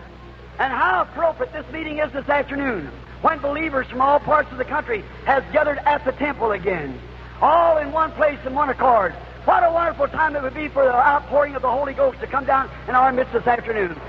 And 0.58 0.72
how 0.72 1.02
appropriate 1.02 1.52
this 1.52 1.66
meeting 1.72 1.98
is 1.98 2.12
this 2.12 2.28
afternoon, 2.28 2.90
when 3.22 3.38
believers 3.40 3.86
from 3.88 4.00
all 4.00 4.20
parts 4.20 4.52
of 4.52 4.58
the 4.58 4.64
country 4.64 5.02
has 5.24 5.42
gathered 5.52 5.78
at 5.78 6.04
the 6.04 6.12
temple 6.12 6.52
again, 6.52 7.00
all 7.40 7.78
in 7.78 7.90
one 7.90 8.12
place, 8.12 8.38
in 8.46 8.54
one 8.54 8.68
accord. 8.68 9.12
What 9.44 9.64
a 9.64 9.70
wonderful 9.70 10.08
time 10.08 10.36
it 10.36 10.42
would 10.42 10.54
be 10.54 10.68
for 10.68 10.84
the 10.84 10.94
outpouring 10.94 11.54
of 11.54 11.62
the 11.62 11.70
Holy 11.70 11.92
Ghost 11.92 12.20
to 12.20 12.26
come 12.26 12.44
down 12.44 12.70
in 12.88 12.94
our 12.94 13.12
midst 13.12 13.32
this 13.32 13.46
afternoon. 13.46 14.00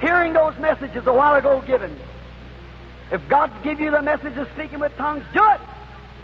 Hearing 0.00 0.32
those 0.32 0.56
messages 0.58 1.06
a 1.06 1.12
while 1.12 1.34
ago 1.36 1.62
given, 1.66 1.96
if 3.12 3.26
God 3.28 3.52
give 3.62 3.80
you 3.80 3.90
the 3.90 4.02
message 4.02 4.36
of 4.36 4.48
speaking 4.54 4.80
with 4.80 4.96
tongues, 4.96 5.24
do 5.32 5.44
it. 5.50 5.60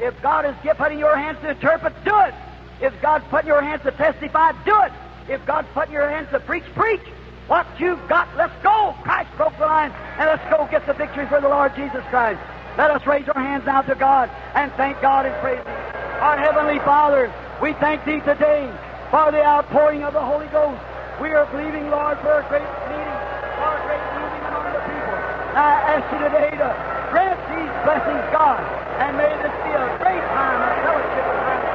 If 0.01 0.21
God 0.23 0.47
is 0.47 0.55
putting 0.77 0.99
your 0.99 1.17
hands 1.17 1.39
to 1.43 1.51
interpret, 1.51 1.93
do 2.05 2.19
it. 2.21 2.35
If 2.81 3.01
God's 3.01 3.25
putting 3.29 3.49
your 3.49 3.63
hands 3.63 3.83
to 3.83 3.93
testify, 3.93 4.53
do 4.65 4.83
it. 4.83 4.93
If 5.29 5.47
God's 5.47 5.69
putting 5.73 5.93
your 5.93 6.09
hands 6.09 6.29
to 6.31 6.41
preach, 6.41 6.65
preach. 6.75 7.01
What 7.47 7.67
you've 7.79 8.01
got, 8.09 8.29
let's 8.37 8.57
go. 8.63 8.95
Christ 9.03 9.31
broke 9.37 9.57
the 9.59 9.67
line, 9.67 9.93
and 10.19 10.27
let's 10.27 10.43
go 10.49 10.67
get 10.71 10.87
the 10.87 10.95
victory 10.95 11.27
for 11.27 11.41
the 11.41 11.49
Lord 11.49 11.77
Jesus 11.77 12.03
Christ. 12.09 12.41
Let 12.79 12.91
us 12.91 13.07
raise 13.07 13.29
our 13.29 13.41
hands 13.41 13.67
now 13.67 13.83
to 13.83 13.95
God 13.95 14.31
and 14.55 14.73
thank 14.73 15.01
God 15.01 15.27
and 15.27 15.35
praise 15.41 15.63
Him. 15.63 15.77
Our 16.25 16.39
Heavenly 16.39 16.79
Father, 16.81 17.33
we 17.63 17.75
thank 17.75 18.05
Thee 18.05 18.21
today 18.21 18.67
for 19.11 19.31
the 19.31 19.45
outpouring 19.45 20.03
of 20.03 20.15
the 20.15 20.25
Holy 20.25 20.47
Ghost. 20.49 20.81
We 21.21 21.31
are 21.31 21.47
believing, 21.53 21.91
Lord, 21.91 22.19
for 22.19 22.41
a 22.41 22.49
great 22.49 22.67
meeting, 22.91 23.19
for 23.61 23.71
a 23.71 23.81
great 23.87 24.03
moving 24.19 24.43
among 24.49 24.73
the 24.73 24.83
people. 24.89 25.15
I 25.55 26.01
ask 26.01 26.05
you 26.11 26.19
today 26.27 26.51
to 26.59 26.69
grant 27.13 27.39
these 27.55 27.75
blessings, 27.85 28.25
God, 28.33 28.65
and 28.99 29.17
may 29.21 29.31
this 29.39 29.55
be 29.63 29.71
a 29.71 29.87
great 30.03 30.25
time 30.33 30.59
of 30.65 30.75
fellowship 30.83 31.25
with 31.29 31.41
Christ. 31.45 31.71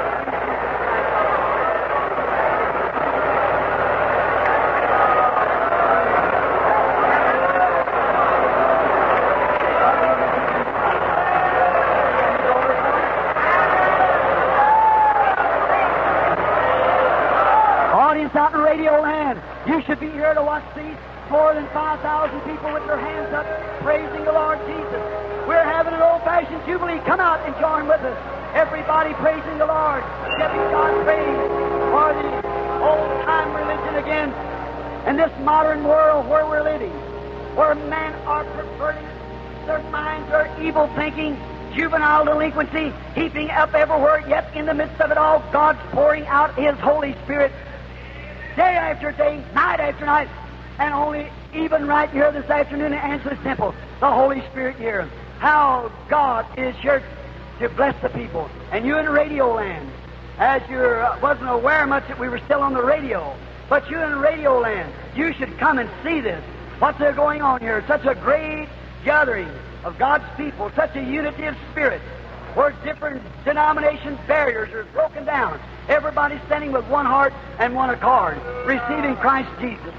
Audience 17.90 18.36
out 18.36 18.54
in 18.54 18.62
Radio 18.62 19.00
Land, 19.02 19.40
you 19.68 19.82
should 19.84 20.00
be 20.00 20.10
here 20.10 20.29
to 20.40 20.64
these 20.76 20.96
more 21.30 21.54
than 21.54 21.68
5,000 21.76 22.00
people 22.48 22.72
with 22.72 22.86
their 22.88 22.98
hands 22.98 23.34
up 23.34 23.46
praising 23.84 24.24
the 24.24 24.32
Lord 24.32 24.58
Jesus. 24.66 25.04
We're 25.46 25.68
having 25.68 25.94
an 25.94 26.02
old-fashioned 26.02 26.66
jubilee. 26.66 27.00
Come 27.04 27.20
out 27.20 27.44
and 27.44 27.54
join 27.60 27.88
with 27.88 28.00
us. 28.00 28.18
Everybody 28.56 29.14
praising 29.16 29.58
the 29.58 29.68
Lord, 29.68 30.02
giving 30.40 30.64
God 30.72 30.96
praise 31.04 31.44
for 31.92 32.16
the 32.16 32.32
old-time 32.80 33.52
religion 33.54 33.96
again. 34.00 34.32
In 35.10 35.18
this 35.18 35.32
modern 35.44 35.84
world 35.84 36.28
where 36.30 36.46
we're 36.48 36.64
living, 36.64 36.92
where 37.56 37.76
men 37.76 38.14
are 38.24 38.46
perverted, 38.46 39.04
their 39.68 39.84
minds 39.92 40.32
are 40.32 40.48
evil 40.64 40.88
thinking, 40.96 41.36
juvenile 41.76 42.24
delinquency 42.24 42.94
heaping 43.14 43.50
up 43.52 43.74
everywhere, 43.74 44.24
yet 44.30 44.56
in 44.56 44.66
the 44.66 44.74
midst 44.74 45.02
of 45.02 45.12
it 45.12 45.18
all, 45.18 45.44
God's 45.52 45.80
pouring 45.92 46.26
out 46.28 46.56
His 46.56 46.80
Holy 46.80 47.14
Spirit 47.26 47.52
day 48.56 48.76
after 48.76 49.12
day, 49.12 49.44
night 49.54 49.80
after 49.80 50.06
night, 50.06 50.30
and 50.80 50.94
only 50.94 51.30
even 51.54 51.88
right 51.88 52.10
here 52.10 52.32
this 52.32 52.50
afternoon 52.50 52.94
in 52.94 53.00
Angelus 53.00 53.40
Temple, 53.44 53.74
the 54.00 54.12
Holy 54.12 54.42
Spirit 54.52 54.78
here. 54.78 55.10
How 55.40 55.92
God 56.10 56.46
is 56.58 56.76
here 56.78 57.04
to 57.60 57.70
bless 57.70 58.00
the 58.02 58.10
people. 58.10 58.50
And 58.72 58.86
you 58.86 58.98
in 58.98 59.08
Radio 59.08 59.54
Land, 59.54 59.90
as 60.38 60.62
you 60.70 60.80
uh, 60.80 61.18
wasn't 61.22 61.50
aware 61.50 61.86
much 61.86 62.08
that 62.08 62.20
we 62.20 62.30
were 62.30 62.40
still 62.40 62.62
on 62.62 62.74
the 62.74 62.84
radio, 62.84 63.36
but 63.70 63.90
you 63.90 64.02
in 64.02 64.20
Radio 64.20 64.60
Land, 64.60 64.94
you 65.16 65.34
should 65.34 65.58
come 65.58 65.80
and 65.80 65.90
see 66.04 66.22
this. 66.22 66.44
What's 66.80 66.98
there 66.98 67.14
going 67.14 67.42
on 67.42 67.60
here? 67.60 67.84
Such 67.88 68.06
a 68.06 68.16
great 68.16 68.70
gathering 69.04 69.50
of 69.84 69.98
God's 69.98 70.26
people, 70.38 70.72
such 70.76 70.96
a 70.96 71.04
unity 71.04 71.44
of 71.46 71.56
spirit, 71.72 72.02
where 72.54 72.72
different 72.84 73.22
denomination 73.44 74.18
barriers 74.28 74.72
are 74.74 74.86
broken 74.86 75.26
down. 75.26 75.60
Everybody 75.90 76.40
standing 76.46 76.72
with 76.72 76.86
one 76.86 77.06
heart 77.06 77.34
and 77.58 77.76
one 77.76 77.90
accord, 77.90 78.38
receiving 78.66 79.16
Christ 79.16 79.50
Jesus. 79.60 79.94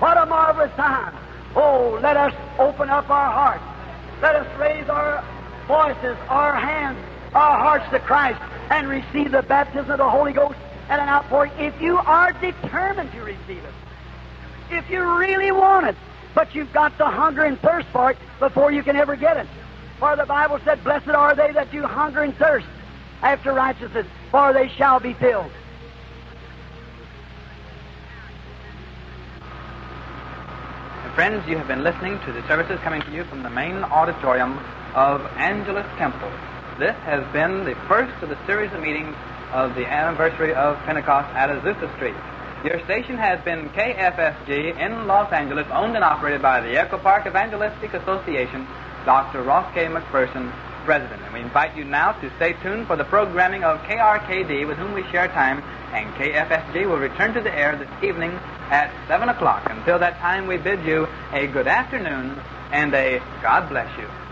What 0.00 0.18
a 0.18 0.26
marvelous 0.26 0.72
time. 0.72 1.14
Oh, 1.54 1.98
let 2.02 2.16
us 2.16 2.34
open 2.58 2.90
up 2.90 3.08
our 3.08 3.32
hearts. 3.32 3.64
Let 4.20 4.36
us 4.36 4.58
raise 4.58 4.88
our 4.88 5.24
voices, 5.66 6.16
our 6.28 6.54
hands, 6.54 6.98
our 7.34 7.58
hearts 7.58 7.88
to 7.90 8.00
Christ 8.00 8.40
and 8.70 8.88
receive 8.88 9.30
the 9.30 9.42
baptism 9.42 9.90
of 9.90 9.98
the 9.98 10.08
Holy 10.08 10.32
Ghost 10.32 10.58
and 10.88 11.00
an 11.00 11.08
outpouring 11.08 11.52
if 11.58 11.80
you 11.80 11.96
are 11.96 12.32
determined 12.32 13.12
to 13.12 13.20
receive 13.20 13.62
it. 13.62 13.74
If 14.70 14.90
you 14.90 15.02
really 15.16 15.52
want 15.52 15.86
it. 15.86 15.96
But 16.34 16.54
you've 16.54 16.72
got 16.72 16.98
to 16.98 17.06
hunger 17.06 17.44
and 17.44 17.58
thirst 17.60 17.88
for 17.88 18.10
it 18.10 18.18
before 18.38 18.70
you 18.70 18.82
can 18.82 18.96
ever 18.96 19.16
get 19.16 19.38
it. 19.38 19.46
For 19.98 20.16
the 20.16 20.26
Bible 20.26 20.60
said, 20.64 20.84
Blessed 20.84 21.08
are 21.08 21.34
they 21.34 21.52
that 21.52 21.70
do 21.70 21.82
hunger 21.82 22.22
and 22.22 22.36
thirst 22.36 22.66
after 23.22 23.52
righteousness, 23.54 24.06
for 24.30 24.52
they 24.52 24.68
shall 24.68 25.00
be 25.00 25.14
filled. 25.14 25.50
Friends, 31.14 31.48
you 31.48 31.56
have 31.56 31.66
been 31.66 31.82
listening 31.82 32.20
to 32.26 32.32
the 32.32 32.46
services 32.46 32.78
coming 32.80 33.00
to 33.00 33.10
you 33.10 33.24
from 33.24 33.42
the 33.42 33.48
main 33.48 33.76
auditorium 33.76 34.58
of 34.94 35.22
Angelus 35.36 35.86
Temple. 35.96 36.30
This 36.78 36.94
has 37.04 37.24
been 37.32 37.64
the 37.64 37.74
first 37.88 38.12
of 38.22 38.28
the 38.28 38.36
series 38.44 38.70
of 38.74 38.82
meetings 38.82 39.16
of 39.50 39.74
the 39.74 39.86
anniversary 39.86 40.52
of 40.52 40.76
Pentecost 40.84 41.34
at 41.34 41.48
Azusa 41.48 41.88
Street. 41.96 42.14
Your 42.64 42.84
station 42.84 43.16
has 43.16 43.42
been 43.44 43.70
KFSG 43.70 44.78
in 44.78 45.06
Los 45.06 45.32
Angeles, 45.32 45.66
owned 45.72 45.94
and 45.94 46.04
operated 46.04 46.42
by 46.42 46.60
the 46.60 46.76
Echo 46.76 46.98
Park 46.98 47.26
Evangelistic 47.26 47.94
Association, 47.94 48.66
Dr. 49.06 49.42
Rolf 49.42 49.72
K. 49.72 49.86
McPherson, 49.86 50.52
President. 50.86 51.20
And 51.20 51.34
we 51.34 51.40
invite 51.40 51.76
you 51.76 51.84
now 51.84 52.12
to 52.12 52.30
stay 52.36 52.54
tuned 52.62 52.86
for 52.86 52.96
the 52.96 53.04
programming 53.04 53.64
of 53.64 53.80
KRKD, 53.80 54.66
with 54.68 54.78
whom 54.78 54.94
we 54.94 55.02
share 55.10 55.26
time, 55.28 55.60
and 55.92 56.14
KFSG 56.14 56.88
will 56.88 56.98
return 56.98 57.34
to 57.34 57.40
the 57.40 57.52
air 57.52 57.76
this 57.76 57.90
evening 58.04 58.30
at 58.70 58.90
7 59.08 59.28
o'clock. 59.28 59.66
Until 59.68 59.98
that 59.98 60.18
time, 60.20 60.46
we 60.46 60.56
bid 60.56 60.84
you 60.84 61.08
a 61.32 61.48
good 61.48 61.66
afternoon 61.66 62.40
and 62.70 62.94
a 62.94 63.20
God 63.42 63.68
bless 63.68 63.90
you. 63.98 64.25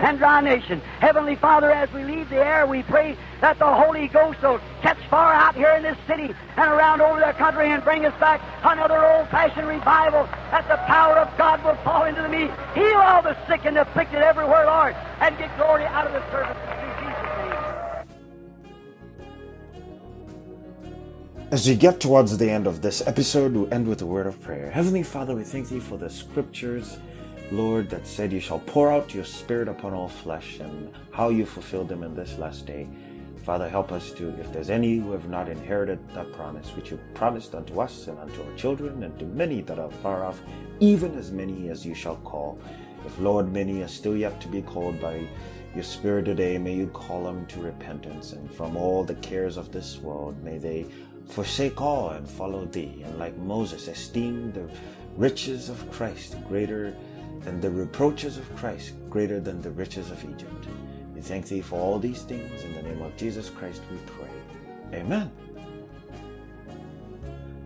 And 0.00 0.18
dry 0.18 0.40
nation. 0.40 0.80
Heavenly 1.00 1.36
Father, 1.36 1.70
as 1.70 1.92
we 1.92 2.04
leave 2.04 2.28
the 2.28 2.36
air, 2.36 2.66
we 2.66 2.82
pray 2.82 3.16
that 3.40 3.58
the 3.58 3.72
Holy 3.72 4.08
Ghost 4.08 4.40
will 4.42 4.60
catch 4.80 4.98
far 5.08 5.32
out 5.32 5.54
here 5.54 5.70
in 5.72 5.82
this 5.82 5.98
city 6.06 6.34
and 6.56 6.70
around 6.70 7.00
over 7.00 7.20
the 7.20 7.32
country 7.32 7.70
and 7.70 7.82
bring 7.84 8.04
us 8.06 8.18
back 8.18 8.40
another 8.64 9.04
old-fashioned 9.04 9.66
revival, 9.66 10.24
that 10.50 10.66
the 10.68 10.76
power 10.86 11.18
of 11.18 11.36
God 11.36 11.62
will 11.64 11.76
fall 11.84 12.04
into 12.04 12.22
the 12.22 12.28
meeting, 12.28 12.52
heal 12.74 12.96
all 12.96 13.22
the 13.22 13.36
sick 13.46 13.64
and 13.64 13.76
afflicted 13.78 14.22
everywhere, 14.22 14.66
Lord, 14.66 14.94
and 15.20 15.36
get 15.38 15.56
glory 15.56 15.84
out 15.84 16.06
of 16.06 16.12
the 16.12 16.30
service. 16.30 16.56
As 21.50 21.68
we 21.68 21.76
get 21.76 22.00
towards 22.00 22.38
the 22.38 22.50
end 22.50 22.66
of 22.66 22.80
this 22.80 23.06
episode, 23.06 23.52
we 23.52 23.70
end 23.70 23.86
with 23.86 24.00
a 24.00 24.06
word 24.06 24.26
of 24.26 24.40
prayer. 24.40 24.70
Heavenly 24.70 25.02
Father, 25.02 25.34
we 25.34 25.44
thank 25.44 25.68
Thee 25.68 25.80
for 25.80 25.98
the 25.98 26.08
scriptures, 26.08 26.96
Lord, 27.52 27.90
that 27.90 28.06
said 28.06 28.32
you 28.32 28.40
shall 28.40 28.60
pour 28.60 28.90
out 28.90 29.12
your 29.12 29.26
Spirit 29.26 29.68
upon 29.68 29.92
all 29.92 30.08
flesh 30.08 30.58
and 30.58 30.90
how 31.10 31.28
you 31.28 31.44
fulfilled 31.44 31.86
them 31.86 32.02
in 32.02 32.14
this 32.14 32.38
last 32.38 32.64
day. 32.64 32.88
Father, 33.44 33.68
help 33.68 33.92
us 33.92 34.10
to, 34.12 34.30
if 34.40 34.50
there's 34.54 34.70
any 34.70 34.96
who 34.96 35.12
have 35.12 35.28
not 35.28 35.50
inherited 35.50 35.98
that 36.14 36.32
promise 36.32 36.70
which 36.74 36.90
you 36.90 36.98
promised 37.12 37.54
unto 37.54 37.78
us 37.78 38.08
and 38.08 38.18
unto 38.18 38.42
our 38.42 38.56
children 38.56 39.02
and 39.02 39.18
to 39.18 39.26
many 39.26 39.60
that 39.60 39.78
are 39.78 39.90
far 39.90 40.24
off, 40.24 40.40
even 40.80 41.14
as 41.18 41.30
many 41.30 41.68
as 41.68 41.84
you 41.84 41.94
shall 41.94 42.16
call. 42.16 42.58
If, 43.04 43.18
Lord, 43.18 43.52
many 43.52 43.82
are 43.82 43.88
still 43.88 44.16
yet 44.16 44.40
to 44.40 44.48
be 44.48 44.62
called 44.62 44.98
by 44.98 45.28
your 45.74 45.84
Spirit 45.84 46.24
today, 46.24 46.56
may 46.56 46.74
you 46.74 46.86
call 46.86 47.24
them 47.24 47.44
to 47.48 47.60
repentance 47.60 48.32
and 48.32 48.50
from 48.50 48.78
all 48.78 49.04
the 49.04 49.16
cares 49.16 49.58
of 49.58 49.70
this 49.72 49.98
world, 49.98 50.42
may 50.42 50.56
they 50.56 50.86
forsake 51.28 51.82
all 51.82 52.12
and 52.12 52.26
follow 52.26 52.64
thee, 52.64 53.02
and 53.04 53.18
like 53.18 53.36
Moses, 53.36 53.88
esteem 53.88 54.52
the 54.52 54.70
riches 55.18 55.68
of 55.68 55.90
Christ 55.92 56.36
greater 56.48 56.96
than 57.42 57.60
the 57.60 57.70
reproaches 57.70 58.38
of 58.38 58.56
Christ, 58.56 58.94
greater 59.10 59.40
than 59.40 59.60
the 59.60 59.70
riches 59.70 60.10
of 60.10 60.22
Egypt. 60.24 60.66
We 61.14 61.20
thank 61.20 61.46
thee 61.46 61.60
for 61.60 61.78
all 61.78 61.98
these 61.98 62.22
things. 62.22 62.62
In 62.62 62.74
the 62.74 62.82
name 62.82 63.02
of 63.02 63.16
Jesus 63.16 63.50
Christ 63.50 63.82
we 63.90 63.98
pray. 64.06 65.00
Amen. 65.00 65.30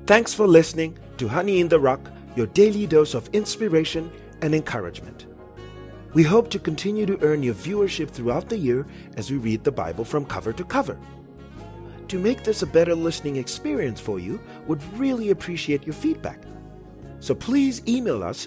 Thanks 0.07 0.33
for 0.33 0.47
listening 0.47 0.99
to 1.19 1.29
Honey 1.29 1.61
in 1.61 1.69
the 1.69 1.81
Rock, 1.81 2.13
your 2.37 2.47
daily 2.47 2.87
dose 2.87 3.15
of 3.15 3.29
inspiration 3.33 4.11
and 4.43 4.55
encouragement. 4.55 5.27
We 6.15 6.23
hope 6.23 6.49
to 6.51 6.59
continue 6.59 7.05
to 7.07 7.21
earn 7.23 7.43
your 7.43 7.55
viewership 7.55 8.11
throughout 8.11 8.49
the 8.49 8.57
year 8.57 8.87
as 9.17 9.31
we 9.31 9.37
read 9.37 9.65
the 9.65 9.73
Bible 9.73 10.05
from 10.05 10.25
cover 10.25 10.53
to 10.53 10.65
cover. 10.65 10.99
To 12.09 12.19
make 12.19 12.45
this 12.45 12.63
a 12.63 12.67
better 12.67 12.95
listening 12.95 13.37
experience 13.37 14.01
for 14.01 14.21
you, 14.21 14.41
would 14.67 14.83
really 14.99 15.31
appreciate 15.31 15.85
your 15.85 15.95
feedback. 15.95 16.41
So 17.19 17.35
please 17.35 17.83
email 17.89 18.23
us 18.23 18.47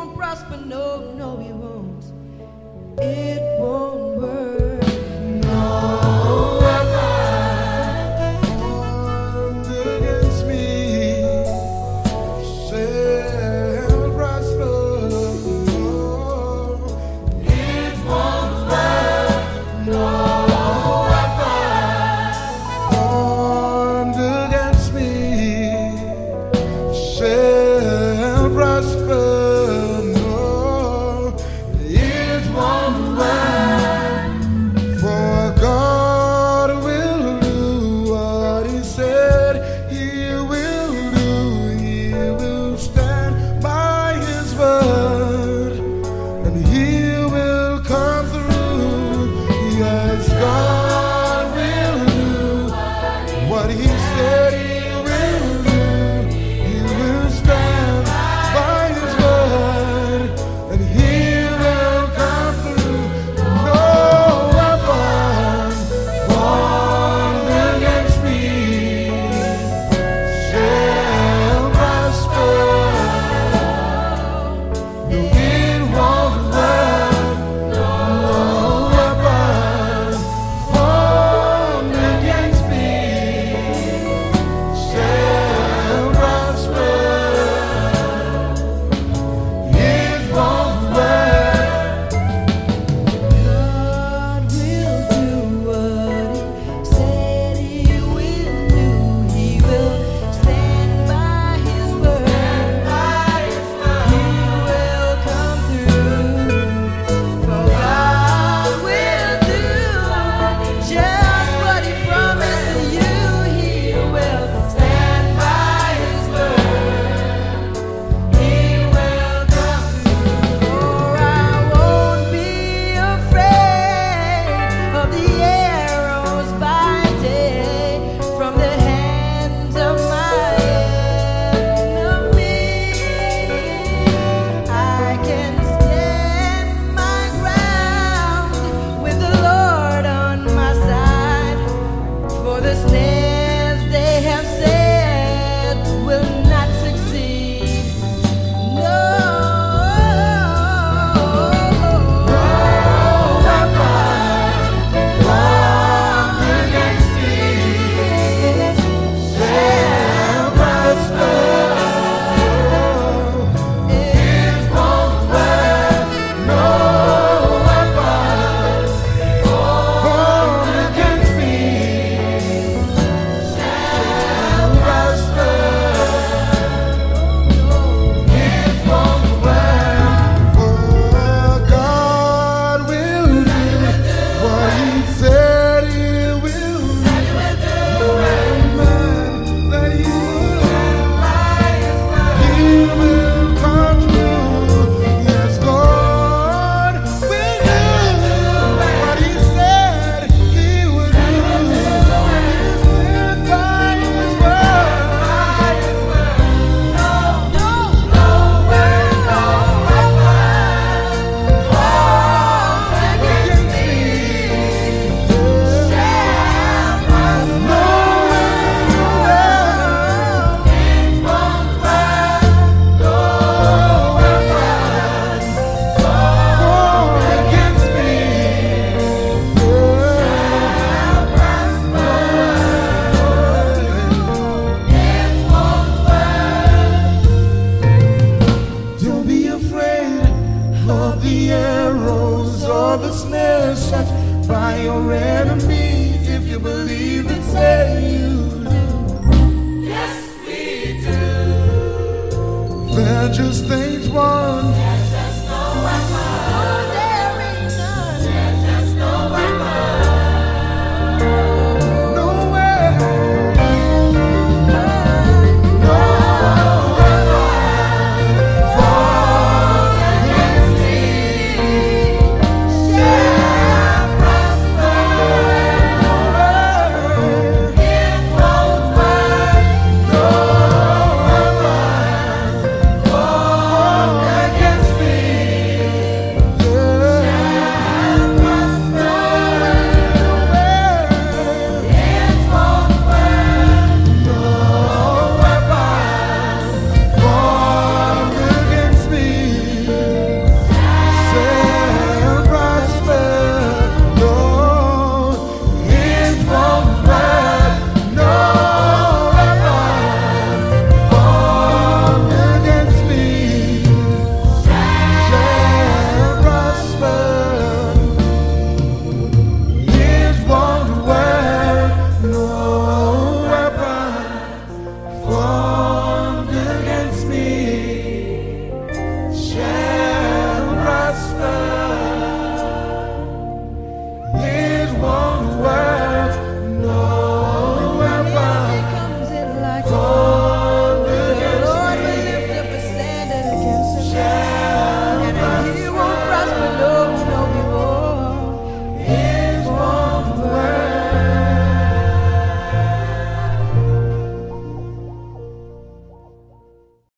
Won't 0.00 0.16
prosper. 0.16 0.56
No, 0.56 1.12
no, 1.12 1.36
he 1.36 1.52
won't. 1.52 2.04
It 2.98 3.60
won't 3.60 4.09